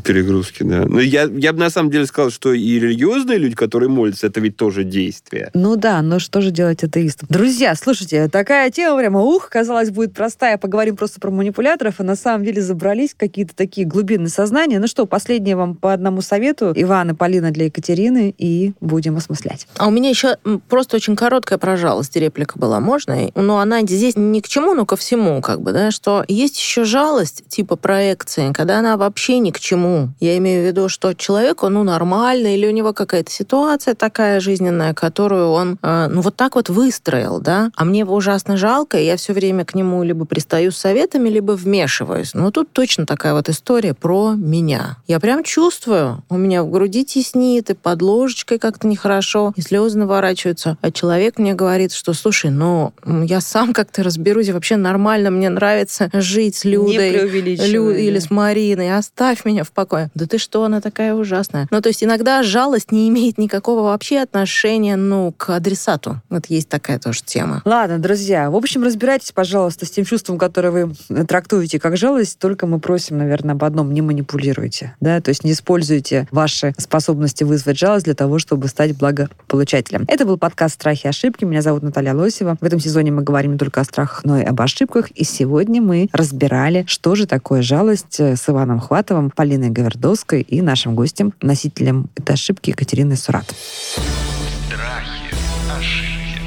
Перегрузки, 0.05 0.63
да. 0.63 0.85
Но 0.87 1.01
я, 1.01 1.23
я 1.25 1.53
бы 1.53 1.61
на 1.61 1.71
самом 1.71 1.91
деле 1.91 2.07
сказал, 2.07 2.31
что 2.31 2.53
и 2.53 2.79
религиозные 2.79 3.39
люди, 3.39 3.55
которые 3.55 3.89
молятся, 3.89 4.27
это 4.27 4.41
ведь 4.41 4.57
тоже 4.57 4.85
действие. 4.85 5.51
Ну 5.55 5.77
да, 5.77 6.03
но 6.03 6.19
что 6.19 6.41
же 6.41 6.51
делать 6.51 6.83
атеистам? 6.83 7.29
Друзья, 7.31 7.75
слушайте, 7.75 8.29
такая 8.29 8.71
тема 8.71 8.99
прямо, 8.99 9.21
ух, 9.21 9.49
казалось, 9.49 9.91
будет 9.91 10.15
простая. 10.15 10.59
Поговорим 10.59 10.97
просто 10.97 11.21
про 11.21 11.31
манипуляторов, 11.31 11.97
а 11.99 12.03
на 12.03 12.17
самом 12.17 12.45
деле 12.45 12.63
забрались 12.63 13.15
какие-то 13.17 13.55
такие 13.55 13.87
глубины 13.87 14.29
сознания. 14.29 14.79
Ну 14.81 14.87
что, 14.87 15.07
последнее 15.07 15.57
вам 15.57 15.75
по 15.75 15.93
одному 15.93 16.23
совету. 16.23 16.73
Иван 16.75 17.11
и 17.11 17.15
Полина 17.15 17.51
для 17.51 17.67
Екатерины, 17.67 18.35
и 18.37 18.73
будем 18.81 19.17
осмыслять. 19.17 19.67
А 19.77 19.87
у 19.87 19.91
меня 19.91 20.09
еще 20.11 20.37
просто 20.69 20.97
очень 20.97 21.17
короткая 21.17 21.59
про 21.59 21.77
жалость 21.77 22.17
реплика 22.17 22.59
была. 22.59 22.81
Можно? 22.81 23.31
Но 23.35 23.59
она 23.59 23.83
здесь 23.83 24.15
ни 24.17 24.41
к 24.41 24.49
чему, 24.49 24.75
но 24.75 24.87
ко 24.87 24.97
всему, 24.97 25.41
как 25.41 25.63
бы, 25.63 25.73
да, 25.73 25.91
что 25.91 26.25
есть 26.29 26.59
еще 26.59 26.85
жалость 26.85 27.45
типа 27.49 27.77
проекции, 27.77 28.53
когда 28.53 28.79
она 28.79 28.97
вообще 28.97 29.39
ни 29.39 29.51
к 29.51 29.60
чему. 29.61 30.09
Я 30.21 30.37
имею 30.39 30.63
в 30.65 30.67
виду, 30.67 30.89
что 30.89 31.13
человеку, 31.15 31.69
ну, 31.69 31.85
нормально, 31.85 32.55
или 32.55 32.67
у 32.67 32.71
него 32.71 32.93
какая-то 32.93 33.31
ситуация 33.31 33.95
такая 33.95 34.41
жизненная, 34.41 34.95
которую 34.95 35.51
он, 35.51 35.79
э, 35.83 36.09
ну, 36.11 36.21
вот 36.21 36.37
так 36.37 36.55
вот 36.57 36.69
выстроил, 36.69 37.41
да, 37.41 37.71
а 37.77 37.85
мне 37.85 38.01
его 38.01 38.15
ужасно 38.15 38.57
жалко, 38.57 38.99
и 38.99 39.05
я 39.05 39.17
все 39.17 39.33
время 39.33 39.65
к 39.65 39.75
нему 39.75 40.03
либо 40.03 40.25
пристаю 40.25 40.73
с 40.73 40.77
советами, 40.79 41.29
либо 41.29 41.53
вмешиваюсь. 41.53 42.35
Ну, 42.35 42.51
тут 42.51 42.73
точно 42.73 43.07
такая 43.07 43.35
вот 43.35 43.49
история 43.49 43.95
про 43.95 44.33
меня. 44.37 44.97
Я 45.07 45.21
прям 45.21 45.45
чувствую, 45.45 46.23
у 46.29 46.37
меня 46.37 46.63
в 46.63 46.71
груди 46.71 47.05
теснит, 47.05 47.71
и 47.71 47.75
под 47.75 48.03
ложечкой 48.03 48.59
как-то 48.59 48.87
нехорошо, 48.87 49.53
и 49.57 49.61
слезы 49.61 49.99
наворачиваются. 49.99 50.79
А 50.81 50.91
человек 50.91 51.39
мне 51.39 51.55
говорит, 51.55 51.93
что, 51.93 52.13
слушай, 52.15 52.51
ну, 52.51 52.93
я 53.05 53.41
сам 53.41 53.73
как-то 53.73 54.03
разберусь, 54.03 54.49
и 54.49 54.53
вообще 54.53 54.77
нормально, 54.77 55.31
мне 55.31 55.49
нравится 55.51 56.09
жить 56.13 56.57
с 56.57 56.65
Людой. 56.65 57.11
преувеличивай, 57.11 57.71
Лю- 57.71 57.93
да. 57.93 57.99
или 57.99 58.19
с 58.19 58.31
Мариной, 58.31 58.97
оставь 58.97 59.45
меня 59.45 59.50
в 59.65 59.73
покое. 59.73 60.11
Да 60.15 60.27
ты 60.27 60.39
что, 60.39 60.65
она 60.65 60.81
такая 60.81 61.15
ужасная. 61.15 61.69
Ну, 61.71 61.81
то 61.81 61.89
есть 61.89 62.03
иногда 62.03 62.43
жалость 62.43 62.93
не 62.93 63.09
имеет 63.09 63.39
никакого 63.39 63.83
вообще 63.83 64.19
отношения, 64.21 64.97
ну, 64.97 65.33
к 65.37 65.51
адресату. 65.51 66.21
Вот 66.31 66.47
есть 66.47 66.69
такая 66.69 66.99
тоже 66.99 67.23
тема. 67.25 67.63
Ладно, 67.65 67.99
друзья, 67.99 68.51
в 68.51 68.57
общем, 68.57 68.83
разбирайтесь, 68.83 69.33
пожалуйста, 69.33 69.87
с 69.87 69.91
тем 69.91 70.05
чувством, 70.05 70.39
которое 70.39 70.71
вы 70.71 70.95
трактуете 71.25 71.79
как 71.79 71.97
жалость, 71.97 72.39
только 72.39 72.67
мы 72.67 72.81
просим, 72.81 73.19
наверное, 73.19 73.55
об 73.55 73.65
одном, 73.65 73.93
не 73.93 74.03
манипулируйте, 74.03 74.95
да, 75.01 75.21
то 75.21 75.29
есть 75.31 75.45
не 75.45 75.53
используйте 75.53 76.29
ваши 76.31 76.75
способности 76.79 77.45
вызвать 77.45 77.79
жалость 77.79 78.05
для 78.05 78.15
того, 78.15 78.39
чтобы 78.39 78.69
стать 78.69 78.97
благополучателем. 78.97 80.05
Это 80.09 80.25
был 80.25 80.39
подкаст 80.39 80.75
«Страхи 80.75 81.07
и 81.07 81.09
ошибки», 81.09 81.45
меня 81.45 81.63
зовут 81.63 81.83
Наталья 81.83 82.15
Лосева. 82.15 82.57
В 82.61 82.65
этом 82.65 82.81
сезоне 82.81 83.11
мы 83.11 83.23
говорим 83.23 83.53
не 83.53 83.59
только 83.59 83.81
о 83.81 83.85
страхах, 83.85 84.25
но 84.25 84.39
и 84.39 84.45
об 84.45 84.61
ошибках, 84.61 85.11
и 85.11 85.25
сегодня 85.25 85.83
мы 85.83 86.09
разбирали, 86.13 86.85
что 86.87 87.15
же 87.15 87.27
такое 87.27 87.63
жалость 87.63 88.21
э, 88.21 88.37
с 88.37 88.49
Иваном 88.49 88.81
Хватовым, 88.81 89.31
Полиной 89.41 89.71
Гавердовской 89.71 90.43
и 90.43 90.61
нашим 90.61 90.95
гостем, 90.95 91.33
носителем 91.41 92.11
этой 92.15 92.35
ошибки 92.35 92.69
Екатериной 92.69 93.17
Сурат. 93.17 93.47
Страхи, 93.49 95.33
ошибки, 95.81 96.45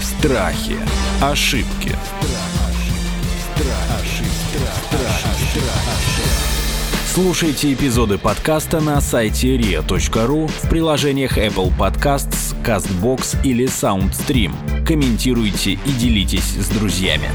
страхи, 0.00 0.10
Страхи, 0.18 0.76
ошибки. 1.22 1.94
ошибки. 1.94 1.96
Слушайте 7.06 7.72
эпизоды 7.72 8.18
подкаста 8.18 8.80
на 8.80 9.00
сайте 9.00 9.56
ria.ru 9.56 10.48
в 10.48 10.68
приложениях 10.68 11.38
Apple 11.38 11.72
Podcasts, 11.78 12.56
CastBox 12.64 13.36
или 13.44 13.66
SoundStream. 13.66 14.84
Комментируйте 14.84 15.74
и 15.74 15.92
делитесь 15.92 16.56
с 16.56 16.68
друзьями. 16.68 17.30